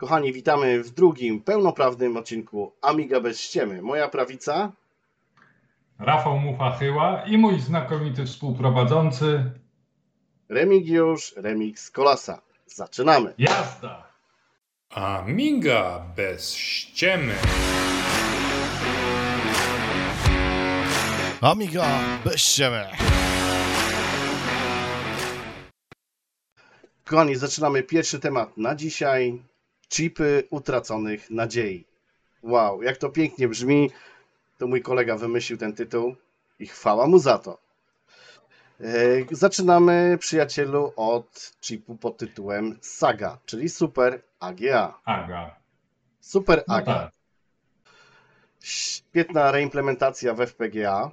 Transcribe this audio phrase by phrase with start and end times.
[0.00, 3.82] Kochani, witamy w drugim pełnoprawnym odcinku Amiga bez ściemy.
[3.82, 4.72] Moja prawica.
[5.98, 9.50] Rafał Mucha-Chyła i mój znakomity współprowadzący
[10.48, 12.42] Remigiusz Remix Kolasa.
[12.66, 13.34] Zaczynamy.
[13.38, 14.06] Jazda!
[14.90, 17.34] Amiga bez ściemy.
[21.40, 21.86] Amiga
[22.24, 22.86] bez ściemy.
[27.04, 29.49] Kochani, zaczynamy pierwszy temat na dzisiaj.
[29.90, 31.84] Chipy utraconych nadziei.
[32.42, 33.90] Wow, jak to pięknie brzmi.
[34.58, 36.14] To mój kolega wymyślił ten tytuł
[36.58, 37.58] i chwała mu za to.
[38.80, 38.84] E,
[39.30, 44.98] Zaczynamy, przyjacielu, od chipu pod tytułem Saga, czyli Super AGA.
[45.04, 45.56] Aga.
[46.20, 46.94] Super No AGA.
[46.94, 47.12] tak.
[48.60, 51.10] Świetna reimplementacja w FPGA.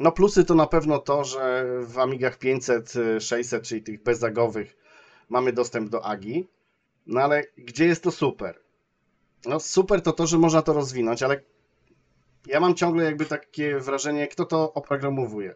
[0.00, 4.76] No plusy to na pewno to, że w Amigach 500, 600, czyli tych bezagowych
[5.28, 6.48] mamy dostęp do AGI.
[7.06, 8.60] No ale gdzie jest to super?
[9.46, 11.40] No super to to, że można to rozwinąć, ale
[12.46, 15.54] ja mam ciągle jakby takie wrażenie, kto to oprogramowuje.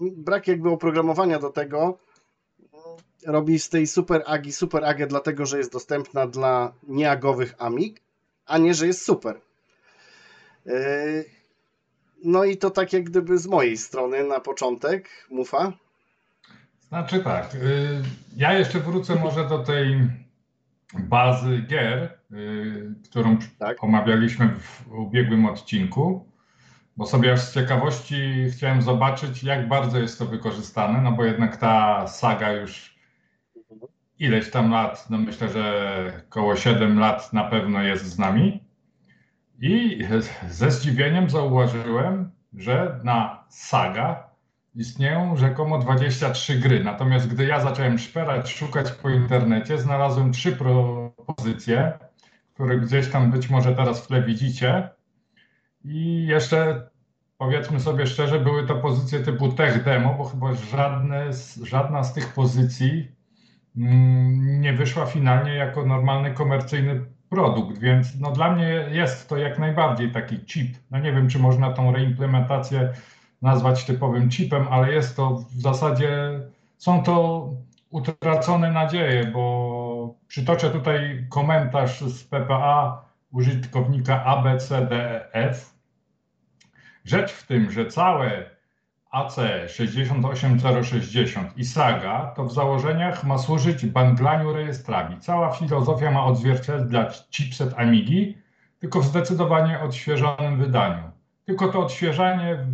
[0.00, 1.98] Brak jakby oprogramowania do tego
[3.26, 8.00] robi z tej super AGI super AGę dlatego, że jest dostępna dla nieagowych Amig,
[8.46, 9.40] a nie, że jest super.
[10.66, 11.24] Yy,
[12.24, 15.72] No i to tak jak gdyby z mojej strony na początek, Mufa.
[16.88, 18.02] Znaczy tak, y,
[18.36, 20.00] ja jeszcze wrócę może do tej
[20.94, 23.84] bazy gier, y, którą Tak.
[23.84, 26.32] omawialiśmy w ubiegłym odcinku,
[26.96, 31.56] bo sobie aż z ciekawości chciałem zobaczyć, jak bardzo jest to wykorzystane, no bo jednak
[31.56, 32.96] ta saga już
[34.18, 38.64] ileś tam lat, no myślę, że około 7 lat na pewno jest z nami.
[39.60, 40.04] I
[40.48, 44.25] ze zdziwieniem zauważyłem, że na saga
[44.76, 46.84] istnieją rzekomo 23 gry.
[46.84, 51.92] Natomiast gdy ja zacząłem szperać, szukać po internecie, znalazłem trzy propozycje,
[52.54, 54.88] które gdzieś tam być może teraz w tle widzicie.
[55.84, 56.88] I jeszcze
[57.38, 61.30] powiedzmy sobie szczerze, były to pozycje typu tech demo, bo chyba żadne,
[61.62, 63.12] żadna z tych pozycji
[63.76, 69.58] mm, nie wyszła finalnie jako normalny komercyjny produkt, więc no dla mnie jest to jak
[69.58, 70.76] najbardziej taki chip.
[70.90, 72.92] No nie wiem, czy można tą reimplementację
[73.42, 76.40] nazwać typowym chipem, ale jest to w zasadzie,
[76.78, 77.48] są to
[77.90, 85.74] utracone nadzieje, bo przytoczę tutaj komentarz z PPA użytkownika ABCDF.
[87.04, 88.56] Rzecz w tym, że całe
[89.12, 95.20] AC68060 i Saga to w założeniach ma służyć bandlaniu rejestrami.
[95.20, 98.38] Cała filozofia ma odzwierciedlać chipset Amigi,
[98.80, 101.10] tylko w zdecydowanie odświeżonym wydaniu.
[101.44, 102.66] Tylko to odświeżanie,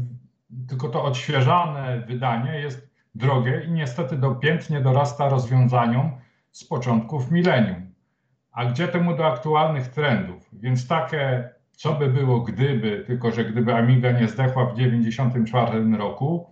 [0.69, 6.11] tylko to odświeżane wydanie jest drogie i niestety dopiętnie dorasta rozwiązaniom
[6.51, 7.93] z początków milenium.
[8.53, 10.51] A gdzie temu do aktualnych trendów?
[10.53, 16.51] Więc takie, co by było gdyby, tylko że gdyby Amiga nie zdechła w 1994 roku,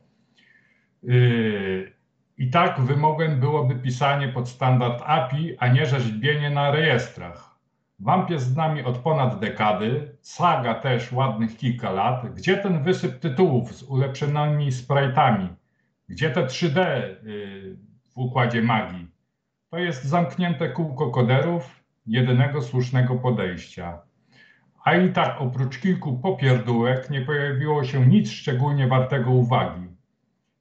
[1.02, 1.92] yy,
[2.38, 7.49] i tak wymogiem byłoby pisanie pod standard API, a nie rzeźbienie na rejestrach.
[8.00, 12.34] Wamp jest z nami od ponad dekady, saga też ładnych kilka lat.
[12.34, 15.48] Gdzie ten wysyp tytułów z ulepszonymi sprite'ami?
[16.08, 16.78] Gdzie te 3D
[17.22, 17.76] yy,
[18.14, 19.10] w układzie magii?
[19.70, 23.98] To jest zamknięte kółko koderów, jedynego słusznego podejścia.
[24.84, 29.86] A i tak oprócz kilku popierdółek nie pojawiło się nic szczególnie wartego uwagi.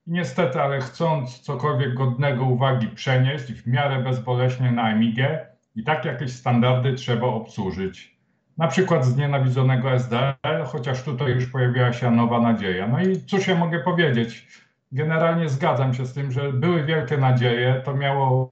[0.06, 6.04] I niestety, ale chcąc cokolwiek godnego uwagi przenieść w miarę bezboleśnie na Amigę, i tak
[6.04, 8.20] jakieś standardy trzeba obsłużyć.
[8.58, 12.88] Na przykład z nienawidzonego SDL, chociaż tutaj już pojawiła się nowa nadzieja.
[12.88, 14.48] No i cóż ja mogę powiedzieć?
[14.92, 17.82] Generalnie zgadzam się z tym, że były wielkie nadzieje.
[17.84, 18.50] To miało,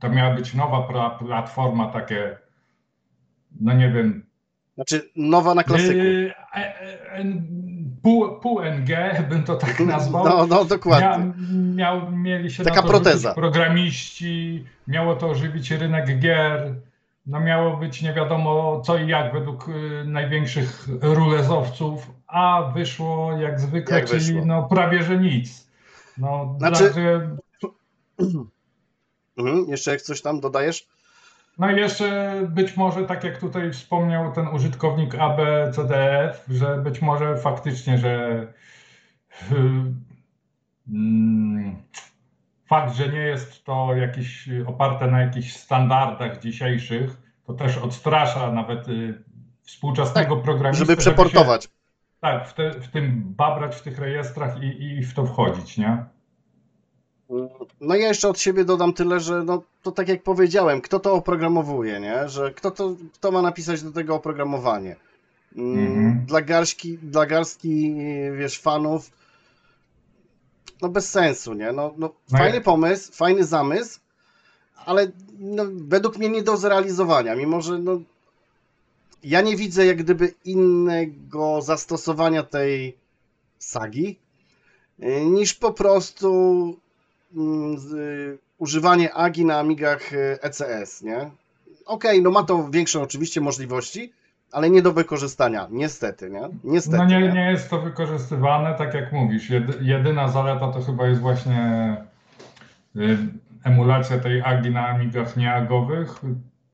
[0.00, 0.82] to miała być nowa
[1.18, 2.38] platforma, takie,
[3.60, 4.25] no nie wiem,
[4.76, 5.94] Znaczy nowa na klasyku.
[5.98, 6.32] Yy,
[8.02, 8.88] pół, pół NG
[9.28, 10.24] bym to tak nazwał.
[10.24, 11.08] No, no dokładnie.
[11.08, 13.34] Mia, miał, mieli się Taka proteza.
[13.34, 16.74] programiści, miało to ożywić rynek gier,
[17.26, 23.60] no miało być nie wiadomo co i jak według y, największych rulezowców, a wyszło jak
[23.60, 24.42] zwykle, Jak czyli wyszło.
[24.44, 25.66] no prawie że nic.
[26.18, 27.28] No, Znaczy- znaczy...
[29.38, 29.64] Mhm.
[29.68, 30.86] Jeszcze jak coś tam dodajesz?
[31.58, 37.36] No i jeszcze być może, tak jak tutaj wspomniał ten użytkownik ABCDF, że być może
[37.36, 38.46] faktycznie, że
[40.88, 41.76] mm,
[42.66, 47.16] fakt, że nie jest to jakieś oparte na jakichś standardach dzisiejszych,
[47.46, 49.22] to też odstrasza nawet y,
[49.62, 50.86] współczesnego programistę.
[50.86, 51.68] Żeby się- przeportować.
[52.20, 56.04] tak, w, te, w tym babrać w tych rejestrach i, i w to wchodzić, nie?
[57.80, 61.12] No ja jeszcze od siebie dodam tyle, że no to tak jak powiedziałem, kto to
[61.14, 62.28] oprogramowuje, nie?
[62.28, 64.96] Że kto to, kto ma napisać do tego oprogramowanie?
[65.56, 66.26] Mm, Mhm.
[66.26, 67.94] Dla garstki, dla garstki,
[68.38, 69.10] wiesz, fanów,
[70.82, 71.72] no bez sensu, nie?
[71.72, 74.00] No, no No fajny pomysł, fajny zamysł,
[74.86, 78.00] ale no, według mnie nie do zrealizowania, mimo że no,
[79.22, 82.96] ja nie widzę jak gdyby innego zastosowania tej
[83.58, 84.18] sagi,
[85.02, 86.76] y, niż po prostu
[88.58, 90.10] używanie Agi na Amigach
[90.40, 91.30] ECS, nie?
[91.86, 94.12] Okej, no ma to większe oczywiście możliwości,
[94.52, 96.48] ale nie do wykorzystania, niestety, nie?
[96.64, 96.98] Niestety.
[96.98, 97.32] No nie, nie?
[97.32, 99.50] nie jest to wykorzystywane, tak jak mówisz.
[99.50, 101.96] Jedy, jedyna zaleta to chyba jest właśnie
[102.96, 103.18] y,
[103.64, 106.20] emulacja tej Agi na Amigach nieagowych.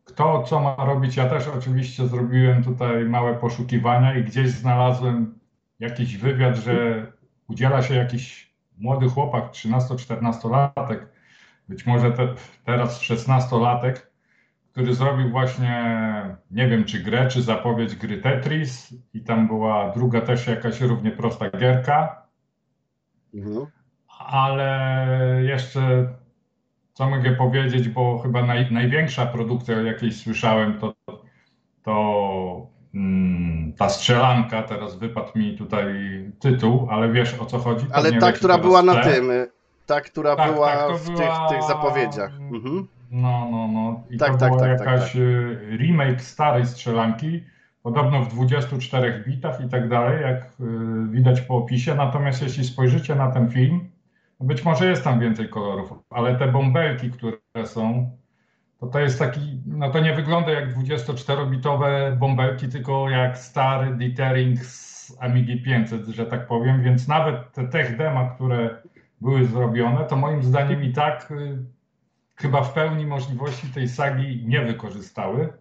[0.05, 1.17] Kto co ma robić?
[1.17, 5.39] Ja też oczywiście zrobiłem tutaj małe poszukiwania i gdzieś znalazłem
[5.81, 7.07] jakiś wywiad, że
[7.49, 10.99] udziela się jakiś młody chłopak, 13-14-latek,
[11.69, 12.35] być może te,
[12.65, 13.95] teraz 16-latek,
[14.73, 15.95] który zrobił właśnie,
[16.51, 21.11] nie wiem czy grę, czy zapowiedź gry Tetris i tam była druga też jakaś równie
[21.11, 22.23] prosta gierka,
[23.35, 23.67] Mhm.
[24.19, 26.09] ale jeszcze
[26.93, 30.95] co mogę powiedzieć, bo chyba naj, największa produkcja, o jakiej słyszałem, to,
[31.83, 32.72] to
[33.79, 35.87] ta strzelanka, teraz wypadł mi tutaj
[36.39, 37.87] tytuł, ale wiesz o co chodzi?
[37.93, 39.51] Ale ta, która była na tym, y,
[39.87, 42.31] ta, która Tak, była tak, w była- Tych, tych zapowiedziach.
[42.41, 42.87] Mhm.
[43.11, 44.03] No, no, no.
[44.11, 47.45] I Tak, to tak, była tak, tak, jakaś y, remake starej strzelanki,
[47.83, 50.49] podobno w 24 bitach i tak dalej, jak y,
[51.11, 51.95] widać po opisie.
[51.95, 53.91] Natomiast jeśli spojrzycie na ten film,
[54.41, 58.11] być może jest tam więcej kolorów, ale te bąbelki, które są,
[58.83, 64.65] to to jest taki, no to nie wygląda jak 24-bitowe bąbelki, tylko jak stary dithering
[64.65, 68.83] z Amigi 500, że tak powiem, więc nawet te tech dema, które
[69.21, 71.59] były zrobione, to moim zdaniem i tak y,
[72.37, 75.53] chyba w pełni możliwości tej sagi nie wykorzystały.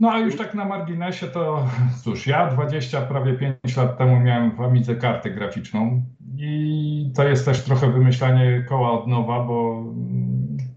[0.00, 1.66] No a już tak na marginesie to
[2.02, 6.02] cóż, ja 20, prawie 5 lat temu miałem w Amidze kartę graficzną
[6.36, 9.84] i to jest też trochę wymyślanie koła od nowa, bo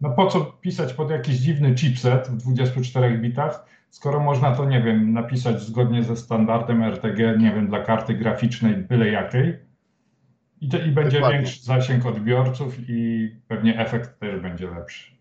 [0.01, 4.81] no po co pisać pod jakiś dziwny chipset w 24 bitach, skoro można to, nie
[4.81, 9.67] wiem, napisać zgodnie ze standardem RTG, nie wiem, dla karty graficznej byle jakiej
[10.61, 11.39] i, to, i będzie Dokładnie.
[11.39, 15.11] większy zasięg odbiorców i pewnie efekt też będzie lepszy.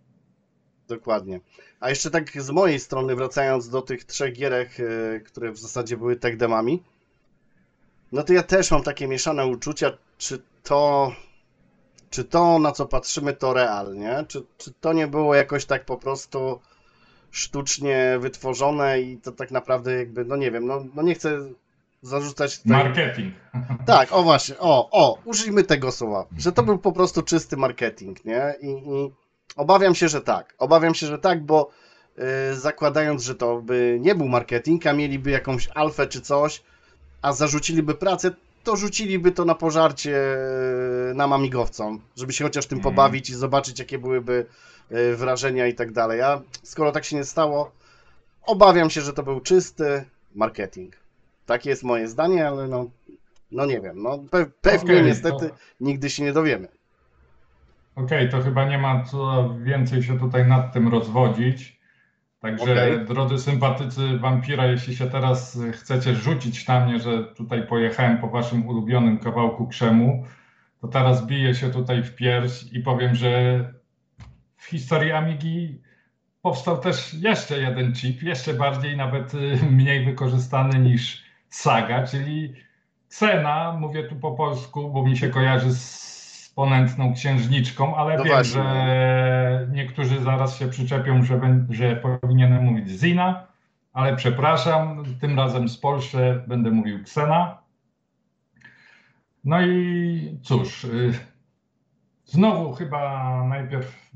[0.89, 1.41] Dokładnie.
[1.81, 5.97] A jeszcze tak z mojej strony, wracając do tych trzech gierek, e, które w zasadzie
[5.97, 6.83] były tech demami,
[8.13, 11.13] no to ja też mam takie mieszane uczucia, czy to,
[12.11, 15.97] czy to na co patrzymy to realnie, czy, czy to nie było jakoś tak po
[15.97, 16.61] prostu
[17.31, 21.39] sztucznie wytworzone i to tak naprawdę jakby, no nie wiem, no, no nie chcę
[22.03, 22.61] zarzucać.
[22.65, 23.35] Marketing.
[23.87, 28.25] Tak, o właśnie, o, o, użyjmy tego słowa, że to był po prostu czysty marketing,
[28.25, 28.55] nie?
[28.61, 29.13] I, i
[29.57, 30.55] obawiam się, że tak.
[30.59, 31.71] Obawiam się, że tak, bo
[32.51, 36.63] y, zakładając, że to by nie był marketing, a mieliby jakąś alfę czy coś,
[37.23, 38.31] a zarzuciliby pracę,
[38.67, 40.37] to rzuciliby to na pożarcie
[41.11, 42.95] y, nam amigowcom, żeby się chociaż tym Mhm.
[42.95, 44.47] pobawić i zobaczyć, jakie byłyby
[44.93, 46.23] y, wrażenia i tak dalej.
[46.23, 47.71] A skoro tak się nie stało,
[48.43, 50.05] obawiam się, że to był czysty
[50.35, 50.97] marketing.
[51.47, 52.91] Takie jest moje zdanie, ale no,
[53.53, 54.03] no nie wiem.
[54.03, 56.69] No, pe pewnie Okej, niestety to- nigdy się nie dowiemy.
[57.97, 61.76] Okej, to chyba nie ma co więcej się tutaj nad tym rozwodzić.
[62.41, 63.05] Także Okej.
[63.05, 68.67] drodzy sympatycy wampira, jeśli się teraz chcecie rzucić na mnie, że tutaj pojechałem po waszym
[68.67, 70.25] ulubionym kawałku krzemu,
[70.81, 73.61] to teraz biję się tutaj w pierś i powiem, że
[74.57, 75.83] w historii Amigi
[76.43, 82.55] powstał też jeszcze jeden chip, jeszcze bardziej nawet y, mniej wykorzystany niż Saga, czyli
[83.07, 86.16] Xena, mówię tu po polsku, bo mi się kojarzy z
[86.57, 88.63] ponętną księżniczką, ale No wiem, właśnie.
[88.63, 93.47] że niektórzy zaraz się przyczepią, że, że powinienem mówić Zina,
[93.93, 97.59] ale przepraszam, tym razem z Polszy będę mówił Xena.
[99.45, 101.13] No i cóż, y,
[102.25, 104.11] znowu chyba najpierw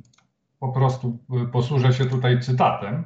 [0.61, 3.05] po prostu y, posłużę się tutaj cytatem.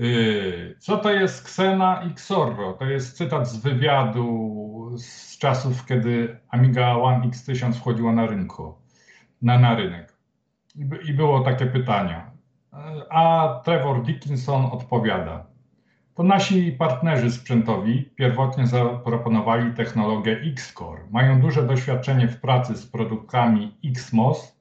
[0.00, 2.72] Y, Co to jest Xena i Xorro?
[2.72, 8.74] To jest cytat z wywiadu z czasów, kiedy Amiga One X1000 wchodziła na rynku,
[9.42, 10.16] na, na rynek.
[10.76, 12.30] I, I było takie pytania.
[13.10, 15.46] A Trevor Dickinson odpowiada.
[16.14, 21.06] To nasi partnerzy sprzętowi pierwotnie zaproponowali technologię X-Core.
[21.10, 24.56] Mają duże doświadczenie w pracy z produktami XMOS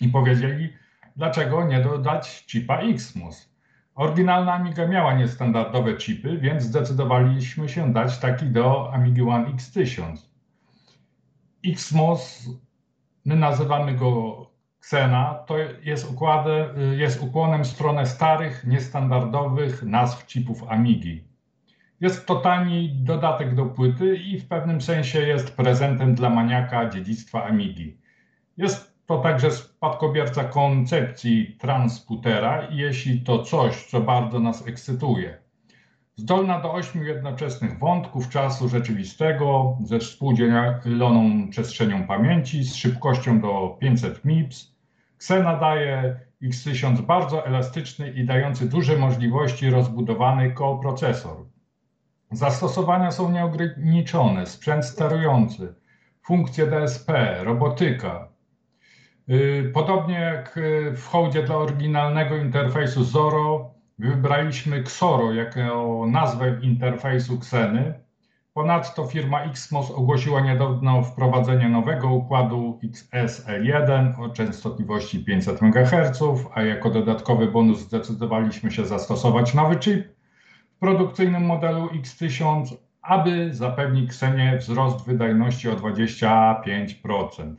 [0.00, 0.72] i powiedzieli,
[1.16, 3.49] dlaczego nie dodać chipa XMOS.
[4.00, 10.16] Oryginalna Amiga miała niestandardowe chipy, więc zdecydowaliśmy się dać taki do Amigi One X1000.
[11.66, 12.50] XMOS
[13.24, 14.46] my nazywamy go
[14.78, 16.66] Xena, to jest, układem,
[16.98, 21.24] jest ukłonem w stronę starych, niestandardowych nazw chipów Amigi.
[22.00, 27.44] Jest to tani dodatek do płyty i w pewnym sensie jest prezentem dla maniaka dziedzictwa
[27.44, 27.98] Amigi.
[28.56, 35.38] Jest to także spadkobierca koncepcji transputera jeśli to coś, co bardzo nas ekscytuje.
[36.16, 44.24] Zdolna do ośmiu jednoczesnych wątków czasu rzeczywistego ze współdzieloną przestrzenią pamięci z szybkością do 500
[44.24, 44.74] MIPS,
[45.16, 51.36] Xena daje X1000 bardzo elastyczny i dający duże możliwości rozbudowany koprocesor.
[52.30, 55.74] Zastosowania są nieograniczone, sprzęt sterujący,
[56.22, 58.29] funkcje DSP, robotyka.
[59.30, 67.34] Yy, podobnie jak yy, w hołdzie dla oryginalnego interfejsu Zoro, wybraliśmy Xoro jako nazwę interfejsu
[67.34, 67.94] Xeny.
[68.54, 76.22] Ponadto firma XMOS ogłosiła niedawno wprowadzenie nowego układu XSL1 o częstotliwości 500 MHz,
[76.54, 80.08] a jako dodatkowy bonus zdecydowaliśmy się zastosować nowy chip
[80.76, 87.54] w produkcyjnym modelu X1000, aby zapewnić Xenie wzrost wydajności o 25%.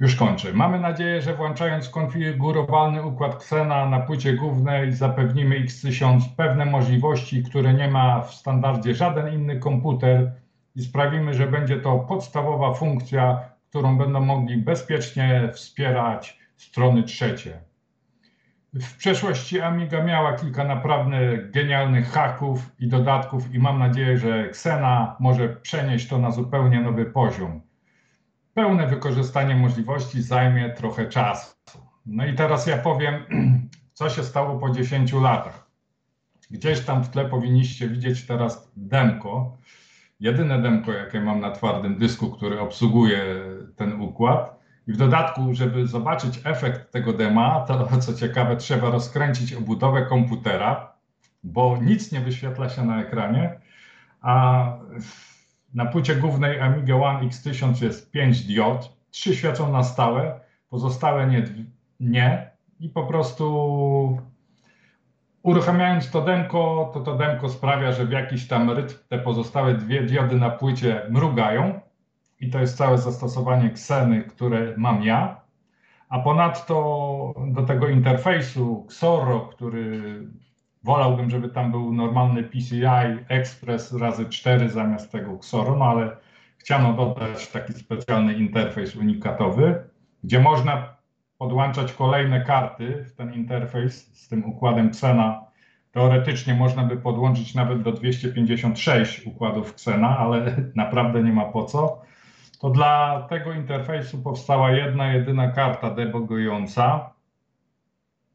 [0.00, 0.52] Już kończę.
[0.52, 7.74] Mamy nadzieję, że włączając konfigurowalny układ Xena na płycie głównej zapewnimy X1000 pewne możliwości, które
[7.74, 10.32] nie ma w standardzie żaden inny komputer
[10.76, 17.60] i sprawimy, że będzie to podstawowa funkcja, którą będą mogli bezpiecznie wspierać strony trzecie.
[18.74, 25.16] W przeszłości Amiga miała kilka naprawdę genialnych haków i dodatków i mam nadzieję, że Xena
[25.20, 27.60] może przenieść to na zupełnie nowy poziom
[28.54, 31.54] pełne wykorzystanie możliwości zajmie trochę czasu.
[32.06, 33.14] No i teraz ja powiem,
[33.92, 35.66] co się stało po 10 latach.
[36.50, 39.56] Gdzieś tam w tle powinniście widzieć teraz demko.
[40.20, 43.24] Jedyne demko, jakie mam na twardym dysku, który obsługuje
[43.76, 44.64] ten układ.
[44.86, 50.92] I w dodatku, żeby zobaczyć efekt tego dema, to co ciekawe, trzeba rozkręcić obudowę komputera,
[51.44, 53.60] bo nic nie wyświetla się na ekranie,
[54.20, 54.64] a
[55.74, 61.44] na płycie głównej Amiga One X1000 jest 5 diod, 3 świecą na stałe, pozostałe nie,
[62.00, 62.50] nie
[62.80, 64.18] i po prostu
[65.42, 70.02] uruchamiając to demko, to to demko sprawia, że w jakiś tam rytm te pozostałe dwie
[70.02, 71.80] diody na płycie mrugają
[72.40, 75.40] i to jest całe zastosowanie Xeny, które mam ja.
[76.08, 80.20] A ponadto do tego interfejsu Xoro, który
[80.84, 86.16] Wolałbym, żeby tam był normalny PCI Express razy 4 zamiast tego Xoro, no ale
[86.58, 89.84] chciano dodać taki specjalny interfejs unikatowy,
[90.24, 90.96] gdzie można
[91.38, 95.44] podłączać kolejne karty w ten interfejs z tym układem Xena.
[95.92, 102.02] Teoretycznie można by podłączyć nawet do 256 układów Xena, ale naprawdę nie ma po co.
[102.60, 107.13] To dla tego interfejsu powstała jedna, jedyna karta debugująca,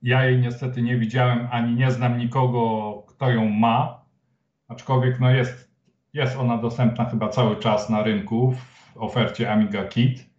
[0.02, 4.06] ja jej niestety nie widziałem ani nie znam nikogo, kto ją ma,
[4.68, 5.72] aczkolwiek no jest,
[6.14, 10.30] jest ona dostępna chyba cały czas na rynku w ofercie Amiga Kit.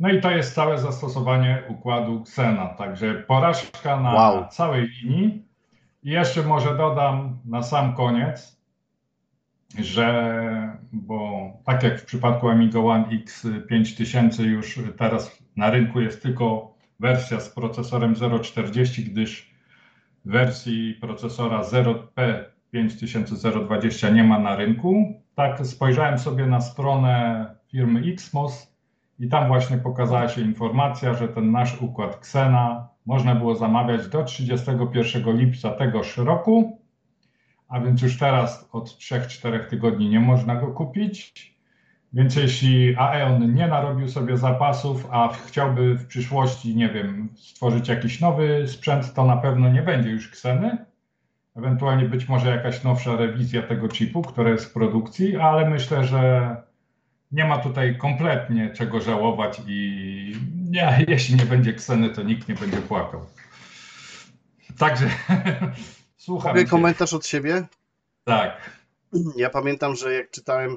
[0.00, 4.48] No i to jest całe zastosowanie układu Xena, także porażka na wow.
[4.48, 5.44] całej linii.
[6.02, 8.60] I jeszcze może dodam na sam koniec,
[9.78, 16.22] że bo tak jak w przypadku Amiga One X 5000 już teraz na rynku jest
[16.22, 19.50] tylko wersja z procesorem 040, gdyż
[20.24, 25.14] wersji procesora 0P5020 nie ma na rynku.
[25.34, 28.74] Tak spojrzałem sobie na stronę firmy XMOS
[29.18, 34.24] i tam właśnie pokazała się informacja, że ten nasz układ Xena można było zamawiać do
[34.24, 36.78] 31 lipca tegoż roku,
[37.68, 41.57] a więc już teraz od 3-4 tygodni nie można go kupić.
[42.12, 48.20] Więc jeśli Aeon nie narobił sobie zapasów, a chciałby w przyszłości, nie wiem, stworzyć jakiś
[48.20, 50.84] nowy sprzęt, to na pewno nie będzie już Kseny.
[51.56, 56.56] Ewentualnie być może jakaś nowsza rewizja tego chipu, która jest w produkcji, ale myślę, że
[57.32, 60.36] nie ma tutaj kompletnie czego żałować i
[60.70, 63.26] nie, jeśli nie będzie Kseny, to nikt nie będzie płakał.
[64.78, 65.10] Także
[66.16, 66.56] słucham.
[66.56, 67.66] Mogę komentarz od siebie?
[68.24, 68.70] Tak.
[69.36, 70.76] Ja pamiętam, że jak czytałem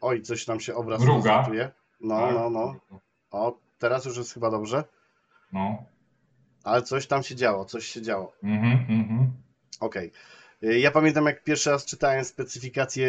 [0.00, 1.70] oj, coś tam się obraz prezentuje.
[2.00, 2.34] No, Tak.
[2.34, 2.74] no, no.
[3.30, 4.84] O, teraz już jest chyba dobrze.
[5.52, 5.82] No.
[6.64, 8.32] Ale coś tam się działo, coś się działo.
[8.42, 9.32] Mhm, mhm.
[9.80, 10.10] Okej.
[10.62, 13.08] Y, Ja pamiętam, jak pierwszy raz czytałem specyfikację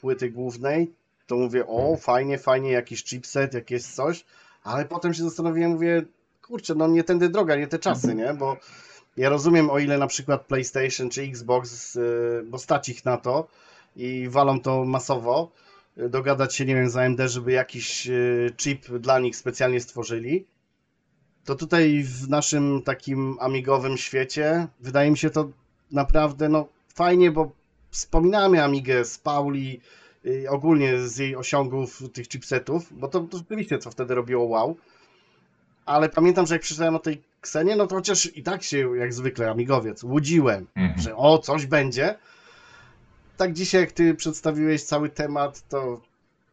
[0.00, 0.92] płyty głównej,
[1.26, 4.24] to mówię, o, fajnie, fajnie, jakiś chipset, jakieś coś,
[4.64, 6.02] ale potem się zastanowiłem, mówię,
[6.42, 8.34] kurczę, no nie tędy droga, nie te czasy, nie?
[8.34, 8.56] Bo
[9.16, 13.48] ja rozumiem, o ile na przykład PlayStation czy Xbox, y, bo stać ich na to
[13.96, 15.50] i walą to masowo,
[15.98, 20.44] dogadać się, nie wiem, z AMD, żeby jakiś y, chip dla nich specjalnie stworzyli.
[21.44, 25.48] To tutaj w naszym takim amigowym świecie wydaje mi się to
[25.92, 27.52] naprawdę no, fajnie, bo
[27.90, 29.80] wspominamy Amigę z Pauli,
[30.26, 34.76] y, ogólnie z jej osiągów tych chipsetów, bo to, to rzeczywiście co wtedy robiło wow.
[35.86, 39.14] Ale pamiętam, że jak przeczytałem o tej Ksenie, no to chociaż i tak się, jak
[39.14, 41.00] zwykle, amigowiec, łudziłem, Mhm.
[41.00, 42.18] że o, coś będzie.
[43.38, 46.00] Tak dzisiaj, jak ty przedstawiłeś cały temat, to,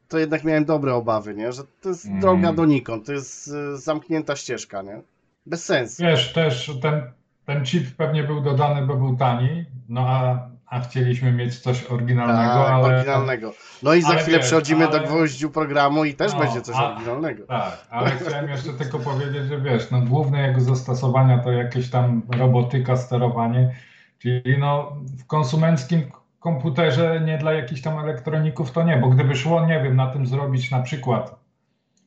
[0.09, 1.51] to jednak miałem dobre obawy, nie?
[1.53, 2.21] Że to jest Mhm.
[2.21, 5.01] droga donikąd, to jest y, zamknięta ścieżka, nie?
[5.45, 6.03] Bez sensu.
[6.03, 7.01] Wiesz, też ten,
[7.45, 12.53] ten chip pewnie był dodany, bo był tani, no a, a chcieliśmy mieć coś oryginalnego,
[12.63, 12.83] Tak, ale...
[12.95, 13.53] oryginalnego.
[13.83, 16.61] No i za ale chwilę wiesz, przechodzimy do ale- gwoździu programu i też No, będzie
[16.61, 17.45] coś a- oryginalnego.
[17.45, 22.21] Tak, ale chciałem jeszcze tylko powiedzieć, że wiesz, no główne jego zastosowania to jakieś tam
[22.37, 23.75] robotyka, sterowanie,
[24.19, 26.11] czyli no w konsumenckim
[26.45, 30.27] komputerze nie dla jakichś tam elektroników to nie, bo gdyby szło, nie wiem, na tym
[30.27, 31.35] zrobić na przykład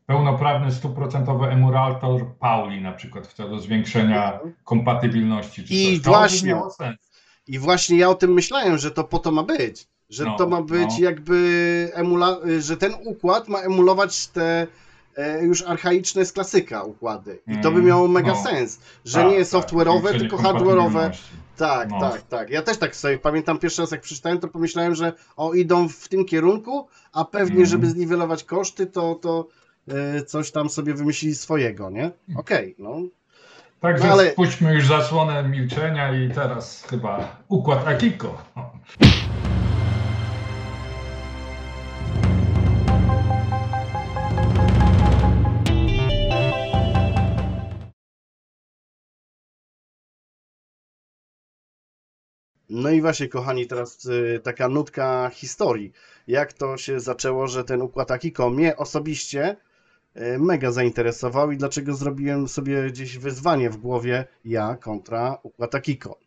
[0.06, 6.62] pełnoprawny, stuprocentowy emulator Pauli na przykład w celu zwiększenia kompatybilności czy I to właśnie.
[6.78, 6.96] sens.
[7.46, 9.86] I właśnie ja o tym myślałem, że to po to ma być.
[10.10, 11.04] Że No, to ma być no.
[11.04, 14.66] jakby emula, że ten układ ma emulować te
[15.42, 17.38] już archaiczne z klasyka układy.
[17.46, 18.42] I to by Mm, miało mega no.
[18.42, 18.80] sens.
[19.04, 21.10] Że Tak, nie tak, software'owe, zwiększenie tylko hardware'owe.
[21.56, 22.00] Tak, No.
[22.00, 22.50] tak, tak.
[22.50, 26.08] Ja też tak sobie pamiętam pierwszy raz jak przeczytałem, to pomyślałem, że o idą w
[26.08, 27.66] tym kierunku, a pewnie, Mhm.
[27.66, 29.46] żeby zniwelować koszty, to, to
[29.88, 32.10] e, coś tam sobie wymyślili swojego, nie?
[32.36, 32.96] Okej, no.
[33.80, 38.42] Także No ale- spuśćmy już zasłonę milczenia i teraz chyba układ Akiko.
[52.70, 55.92] No i właśnie, kochani, teraz y, taka nutka historii.
[56.26, 59.56] Jak to się zaczęło, że ten układ Akiko mnie osobiście
[60.16, 66.18] y, mega zainteresował i dlaczego zrobiłem sobie gdzieś wyzwanie w głowie ja kontra układ Akiko.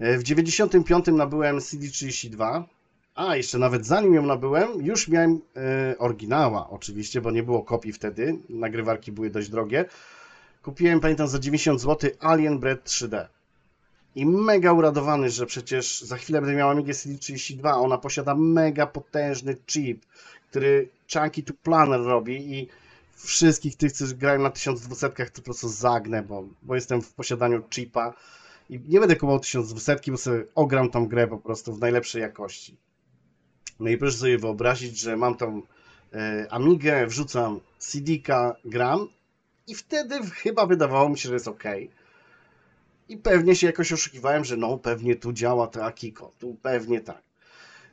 [0.00, 2.62] Y, W 95 nabyłem CD32,
[3.14, 5.40] a jeszcze nawet zanim ją nabyłem, już miałem
[5.98, 9.84] oryginała oczywiście, bo nie było kopii wtedy, nagrywarki były dość drogie.
[10.62, 13.26] Kupiłem, pamiętam, za 90 zł Alien Bread 3D.
[14.14, 17.72] I mega uradowany, że przecież za chwilę będę miał Amigę CD32.
[17.72, 20.06] Ona posiada mega potężny chip,
[20.50, 22.68] który Chunky to Planner robi i
[23.14, 27.62] wszystkich tych, którzy grają na 1200 to po prostu zagnę, bo, bo jestem w posiadaniu
[27.70, 28.14] chipa
[28.70, 32.76] i nie będę kupował 1200, bo sobie ogram tą grę po prostu w najlepszej jakości.
[33.80, 35.62] No i proszę sobie wyobrazić, że mam tą
[36.12, 39.08] e, Amigę, wrzucam CD-ka, gram
[39.66, 41.64] i wtedy chyba wydawało mi się, że jest ok.
[43.08, 47.22] I pewnie się jakoś oszukiwałem, że no pewnie tu działa to Akiko, tu pewnie tak.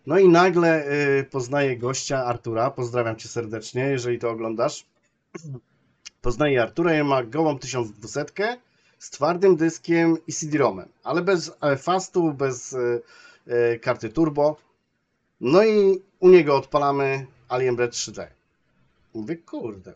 [0.05, 4.85] No i nagle y, poznaję gościa Artura, pozdrawiam cię serdecznie, jeżeli to oglądasz.
[6.21, 8.57] Poznaję Artura i ma gołą 1200
[8.99, 13.01] z twardym dyskiem i CD-ROMem, ale bez e, fastu, bez y,
[13.47, 14.57] y, karty turbo.
[15.41, 18.27] No i u niego odpalamy Alien Bread 3D.
[19.13, 19.93] Mówię, kurde,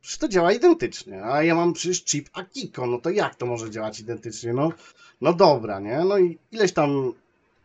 [0.00, 3.70] Przecież to działa identycznie, a ja mam przecież chip Akiko, no to jak to może
[3.70, 4.52] działać identycznie?
[4.52, 4.72] No,
[5.20, 5.98] no dobra, nie?
[5.98, 7.12] No i ileś tam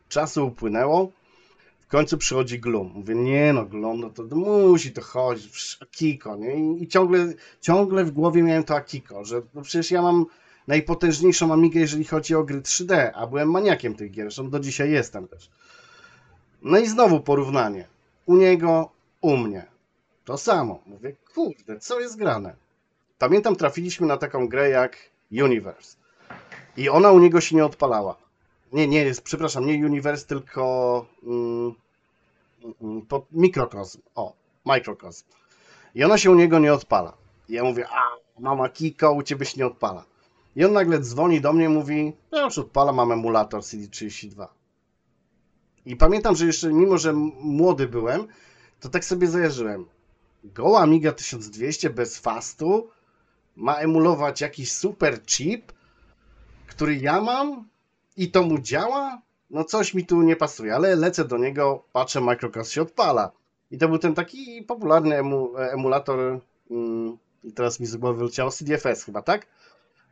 [0.10, 1.12] czasu upłynęło,
[1.82, 2.92] w końcu przychodzi Gloom.
[2.96, 6.56] Mówię, nie no, Gloom, no to musi to chodzić, Akiko, nie?
[6.56, 10.26] I, i ciągle, ciągle w głowie miałem to Akiko, że no przecież ja mam
[10.68, 14.92] najpotężniejszą Amigę, jeżeli chodzi o gry 3D, a byłem maniakiem tych gier, zresztą do dzisiaj
[14.92, 15.50] jestem też.
[16.62, 17.88] No i znowu porównanie.
[18.26, 19.75] U niego, u mnie.
[20.26, 20.80] To samo.
[20.86, 22.56] Mówię, kurde, co jest grane?
[23.18, 24.98] Pamiętam, trafiliśmy na taką grę jak
[25.32, 25.98] Universe.
[26.78, 28.16] I ona u niego się nie odpalała.
[28.74, 31.74] Nie, nie, jest, przepraszam, nie Universe, tylko mm,
[32.82, 34.02] mm, po, Mikrokosm.
[34.16, 34.34] O,
[34.66, 35.26] Microcosm.
[35.96, 37.14] I ona się u niego nie odpala.
[37.50, 38.02] I ja mówię, a,
[38.40, 40.06] mama Kiko, u ciebie się nie odpala.
[40.56, 44.48] I on nagle dzwoni do mnie mówi, ja już odpala, mam emulator CD32.
[45.86, 48.28] I pamiętam, że jeszcze, mimo że młody byłem,
[48.80, 49.86] to tak sobie zajarzyłem.
[50.54, 52.90] Goła Amiga 1200 bez fastu
[53.56, 55.72] ma emulować jakiś super chip,
[56.68, 57.68] który ja mam
[58.18, 59.22] i to mu działa?
[59.50, 63.32] No coś mi tu nie pasuje, ale lecę do niego, patrzę, Microcast się odpala.
[63.72, 66.40] I to był ten taki popularny emu, emulator,
[66.72, 69.48] mm, i teraz mi z głowy wyleciało, CDFS chyba, tak?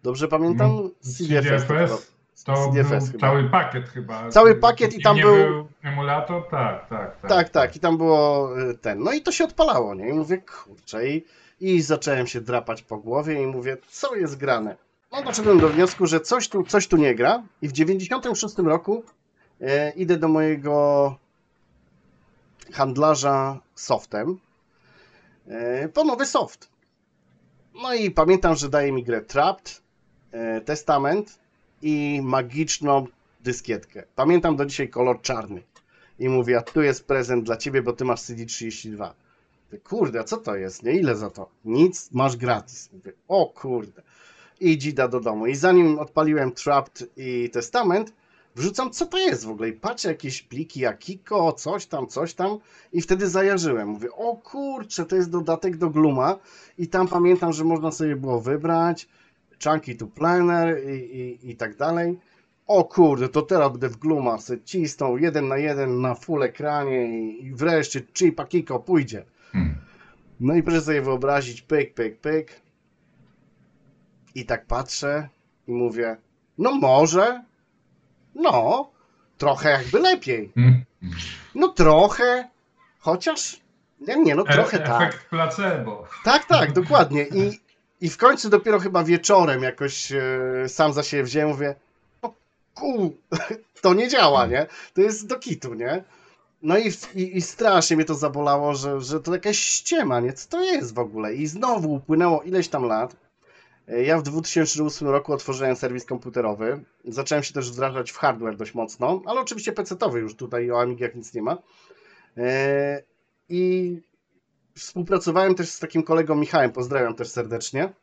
[0.04, 0.72] Dobrze pamiętam?
[0.72, 1.68] Mm, CDFS.
[1.68, 2.13] CDFS
[2.46, 4.30] To był cały pakiet chyba.
[4.30, 6.50] Cały pakiet i tam nie był- emulator?
[6.50, 7.30] Tak, tak, tak.
[7.30, 9.00] Tak, tak, i tam było y, ten.
[9.04, 10.10] No i to się odpalało, nie?
[10.10, 11.26] I mówię, kurczę, i,
[11.60, 14.76] i zacząłem się drapać po głowie i mówię, co jest grane?
[15.12, 19.04] No doszedłem do wniosku, że coś tu, coś tu nie gra i w 96 roku
[19.62, 21.16] e, idę do mojego
[22.74, 24.40] handlarza softem
[25.48, 26.70] e, po nowy soft.
[27.82, 29.82] No i pamiętam, że daje mi grę Trapped,
[30.32, 31.40] e, Testament
[31.84, 33.08] i magiczną
[33.42, 34.04] dyskietkę.
[34.16, 35.64] Pamiętam do dzisiaj kolor czarny.
[36.20, 39.12] I mówię, a tu jest prezent dla ciebie, bo ty masz CD32.
[39.66, 40.84] Mówię, Kurde, a co to jest?
[40.84, 41.50] Nie, ile za to?
[41.66, 42.90] Nic, masz gratis.
[42.94, 44.02] Mówię, o kurde.
[44.60, 45.48] I dzida do domu.
[45.48, 48.14] I zanim odpaliłem Trapped i Testament,
[48.56, 49.70] wrzucam, co to jest w ogóle.
[49.70, 52.58] I patrzę, jakieś pliki Akiko, coś tam, coś tam.
[52.94, 53.88] I wtedy zajarzyłem.
[53.88, 56.40] Mówię, o kurczę, to jest dodatek do Gluma.
[56.78, 59.08] I tam pamiętam, że można sobie było wybrać
[59.64, 62.20] Chunky to Planner i, i, i tak dalej.
[62.68, 67.20] O kurde, to teraz będę w Gluma se cisnął jeden na jeden na full ekranie
[67.20, 69.26] i, i wreszcie chip Akiko pójdzie.
[69.52, 69.76] Hmm.
[70.40, 72.62] No i proszę sobie wyobrazić, pyk, pyk, pyk.
[74.36, 75.30] I tak patrzę
[75.68, 76.18] i mówię,
[76.58, 77.44] no może,
[78.36, 78.90] no,
[79.38, 80.52] trochę jakby lepiej.
[80.56, 80.84] Hmm.
[81.56, 82.50] No trochę,
[83.00, 83.60] chociaż,
[84.08, 85.10] nie, nie no trochę E- tak.
[85.10, 86.08] Efekt placebo.
[86.24, 87.24] Tak, tak, dokładnie.
[87.24, 87.60] I,
[88.04, 90.22] I w końcu dopiero chyba wieczorem jakoś e,
[90.68, 91.76] sam za siebie wziąłem, mówię,
[92.24, 92.34] no
[92.74, 93.16] ku,
[93.82, 94.68] to nie działa, nie?
[94.94, 96.04] To jest do kitu, nie?
[96.62, 100.34] No i, i, i strasznie mnie to zabolało, że, że to jakaś ściema, nie?
[100.34, 101.34] Co to jest w ogóle?
[101.34, 103.16] I znowu upłynęło ileś tam lat.
[103.88, 106.84] E, Ja w 2008 roku otworzyłem serwis komputerowy.
[107.06, 111.16] Zacząłem się też wdrażać w hardware dość mocno, ale oczywiście PC-towy już tutaj o Amigach
[111.16, 111.58] nic nie ma.
[112.38, 113.04] E,
[113.50, 114.02] I
[114.76, 117.94] współpracowałem też z takim kolegą Michałem, pozdrawiam też serdecznie.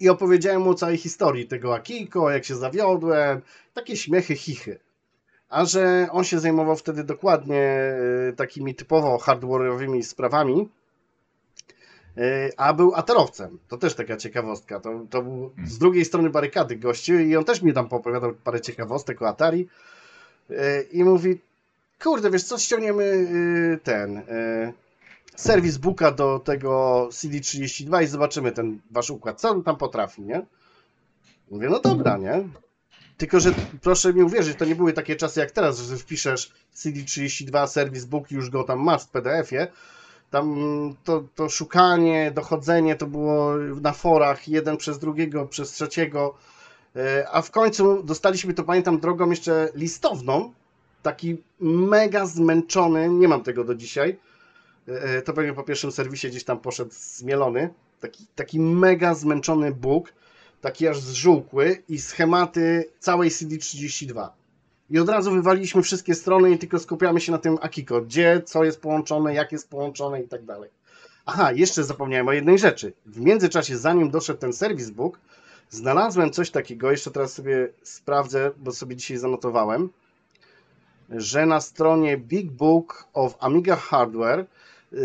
[0.00, 3.42] I opowiedziałem mu o całej historii tego Akiko, jak się zawiodłem,
[3.74, 4.78] takie śmiechy, chichy.
[5.48, 10.68] A że on się zajmował wtedy dokładnie e, takimi typowo hardware'owymi sprawami,
[12.16, 13.58] e, a był aterowcem.
[13.68, 14.80] To też taka ciekawostka.
[14.80, 18.60] To, to był z drugiej strony barykady gościu i on też mi tam poopowiadał parę
[18.60, 19.68] ciekawostek o Atari.
[20.50, 21.40] E, I mówi,
[22.02, 23.28] kurde, wiesz co, ściągniemy
[23.82, 24.22] ten
[25.36, 30.46] serwis Booka do tego CD32 i zobaczymy ten wasz układ, co on tam potrafi, nie?
[31.50, 32.44] Mówię, no dobra, nie?
[33.16, 37.66] Tylko, że proszę mi uwierzyć, to nie były takie czasy jak teraz, że wpiszesz CD32
[37.66, 39.66] serwis Book już go tam masz w PDF-ie.
[40.30, 40.56] Tam
[41.04, 46.34] to, to szukanie, dochodzenie to było na forach, jeden przez drugiego, przez trzeciego.
[46.96, 50.52] E, A w końcu dostaliśmy to, pamiętam, drogą jeszcze listowną.
[51.02, 54.18] Taki mega zmęczony, nie mam tego do dzisiaj.
[54.88, 57.74] E, To pewnie po pierwszym serwisie gdzieś tam poszedł zmielony.
[58.00, 60.12] Taki, taki mega zmęczony Bóg,
[60.60, 64.28] taki aż zżółkły i schematy całej CD32.
[64.90, 68.00] I od razu wywaliliśmy wszystkie strony i tylko skupiamy się na tym Akiko.
[68.00, 70.70] Gdzie, co jest połączone, jak jest połączone i tak dalej.
[71.26, 72.92] Aha, jeszcze zapomniałem o jednej rzeczy.
[73.06, 75.18] W międzyczasie, zanim doszedł ten serwis book,
[75.70, 79.88] znalazłem coś takiego, jeszcze teraz sobie sprawdzę, bo sobie dzisiaj zanotowałem,
[81.10, 84.46] że na stronie Big Book of Amiga Hardware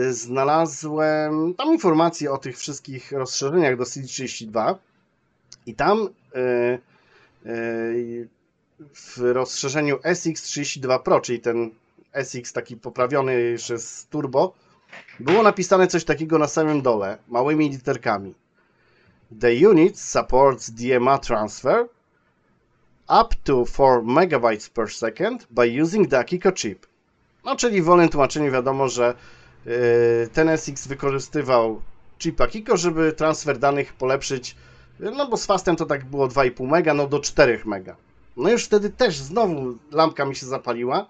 [0.10, 4.76] znalazłem tam informacje o tych wszystkich rozszerzeniach do CD32
[5.66, 8.28] i tam y, y,
[8.94, 11.72] w rozszerzeniu SX32 Pro, czyli ten
[12.14, 14.54] SX taki poprawiony jeszcze z turbo,
[15.20, 18.34] było napisane coś takiego na samym dole, małymi literkami.
[19.40, 21.86] The unit supports DMA transfer
[23.22, 26.88] up to 4 MB per second by using the Akiko chip.
[27.46, 29.16] No, czyli w wolnym tłumaczeniu wiadomo, że
[29.66, 29.74] yy,
[30.34, 31.82] ten SX wykorzystywał
[32.20, 34.56] chip Akiko, żeby transfer danych polepszyć,
[35.00, 37.96] no bo z fastem to tak było 2,5 mega, no do 4 mega.
[38.38, 41.10] No już wtedy też znowu lampka mi się zapaliła.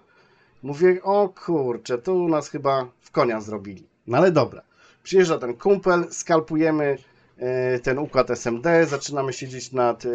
[0.62, 3.86] Mówię, o kurczę, to u nas chyba w konia zrobili.
[4.06, 4.62] No ale dobra.
[5.02, 6.98] Przyjeżdża ten kumpel, skalpujemy
[7.38, 10.08] e, ten układ SMD, zaczynamy siedzieć nad, e,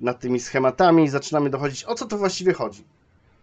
[0.00, 2.84] nad tymi schematami, zaczynamy dochodzić, o co to właściwie chodzi.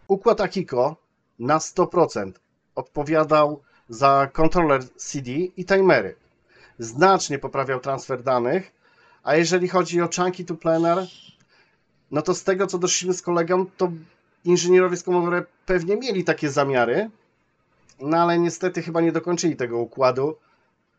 [0.07, 0.95] Układ Akiko
[1.39, 2.31] na 100%
[2.75, 6.15] odpowiadał za kontroler CD i timery.
[6.79, 8.71] Znacznie poprawiał transfer danych,
[9.23, 10.97] a jeżeli chodzi o Chunky to Planar,
[12.11, 13.91] no to z tego, co doszliśmy z kolegą, to
[14.45, 17.09] inżynierowie z Commodore pewnie mieli takie zamiary,
[17.99, 20.35] no ale niestety chyba nie dokończyli tego układu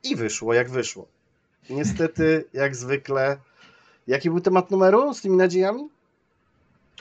[0.05, 1.07] i wyszło jak wyszło.
[1.71, 3.37] Niestety, jak zwykle.
[4.07, 5.89] Jaki był temat numeru z tymi nadziejami?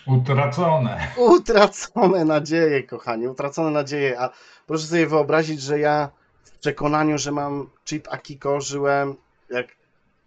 [0.08, 1.08] Utracone.
[1.17, 4.20] Utracone nadzieje, kochani, utracone nadzieje.
[4.20, 4.30] A
[4.67, 6.10] proszę sobie wyobrazić, że ja
[6.43, 9.15] w przekonaniu, że mam chip Akiko, żyłem
[9.50, 9.67] jak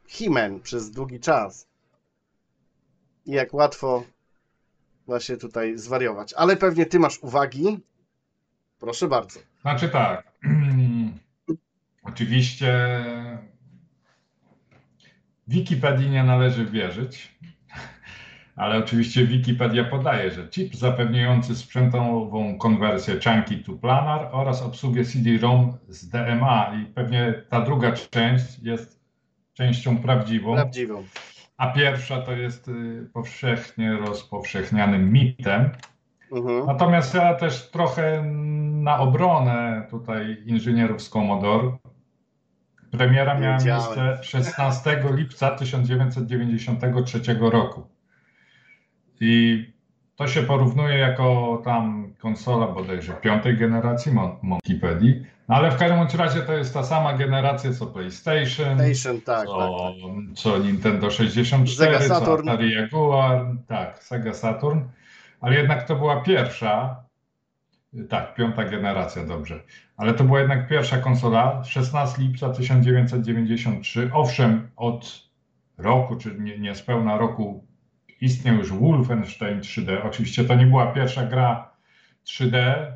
[0.06, 1.66] Himen przez długi czas.
[3.26, 4.04] I jak łatwo
[5.06, 6.32] właśnie tutaj zwariować.
[6.32, 7.80] Ale pewnie ty masz uwagi.
[8.80, 9.40] Proszę bardzo.
[9.62, 10.32] Znaczy tak.
[12.02, 13.04] Oczywiście
[15.48, 17.34] Wikipedii nie należy wierzyć,
[18.60, 25.76] Ale oczywiście Wikipedia podaje, że chip zapewniający sprzętową konwersję chunky to planar oraz obsługę CD-ROM
[25.88, 29.00] z DMA i pewnie ta druga część jest
[29.52, 31.04] częścią prawdziwą, Prawdziwą.
[31.56, 35.70] a pierwsza to jest y, powszechnie rozpowszechnianym mitem.
[36.32, 36.66] Mhm.
[36.66, 38.22] Natomiast ja też trochę
[38.82, 41.76] na obronę tutaj inżynierów z Commodore.
[42.90, 43.98] Premiera miała Wiedziałem.
[43.98, 47.99] miejsce 16 lipca 1993 roku.
[49.20, 49.64] I
[50.16, 55.26] to się porównuje jako tam konsola bodajże piątej generacji Mon- Monkeypedii.
[55.48, 59.46] No ale w każdym razie to jest ta sama generacja co PlayStation, Station, tak, tak.
[59.46, 59.94] co,
[60.34, 62.46] co Nintendo 64, Sega Saturn.
[62.46, 64.80] co Atari Jaguar, tak, Sega Saturn,
[65.40, 66.96] ale jednak to była pierwsza,
[68.08, 69.60] tak, piąta generacja, dobrze,
[69.96, 75.22] ale to była jednak pierwsza konsola, 16 lipca 1993, owszem, od
[75.78, 77.69] roku, czy nie, niespełna roku
[78.20, 81.70] istniał już Wolfenstein 3D, oczywiście to nie była pierwsza gra
[82.24, 82.86] 3D,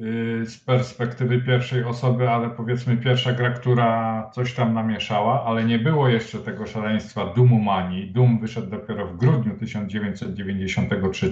[0.00, 5.78] y, z perspektywy pierwszej osoby, ale powiedzmy pierwsza gra, która coś tam namieszała, ale nie
[5.78, 8.12] było jeszcze tego szaleństwa Doomu Manii.
[8.12, 11.30] Doom wyszedł dopiero w grudniu 1993.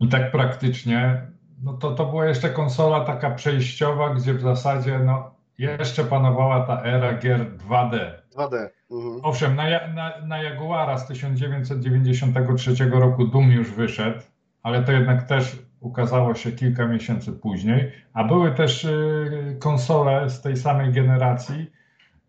[0.00, 1.22] I tak praktycznie,
[1.62, 6.82] no to, to była jeszcze konsola taka przejściowa, gdzie w zasadzie no, jeszcze panowała ta
[6.82, 8.17] era gier 2D.
[8.38, 8.68] 2D.
[8.90, 9.20] Mhm.
[9.22, 14.20] Owszem, na, na, na Jaguara z 1993 roku Doom już wyszedł,
[14.62, 20.40] ale to jednak też ukazało się kilka miesięcy później, a były też y, konsole z
[20.40, 21.70] tej samej generacji,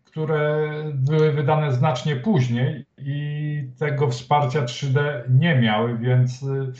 [0.04, 4.98] które były wydane znacznie później i tego wsparcia 3D
[5.30, 6.72] nie miały, więc y,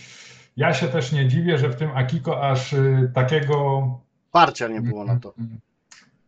[0.57, 3.89] ja się też nie dziwię, że w tym Akiko aż y, takiego
[4.31, 5.35] Parcia nie było na to.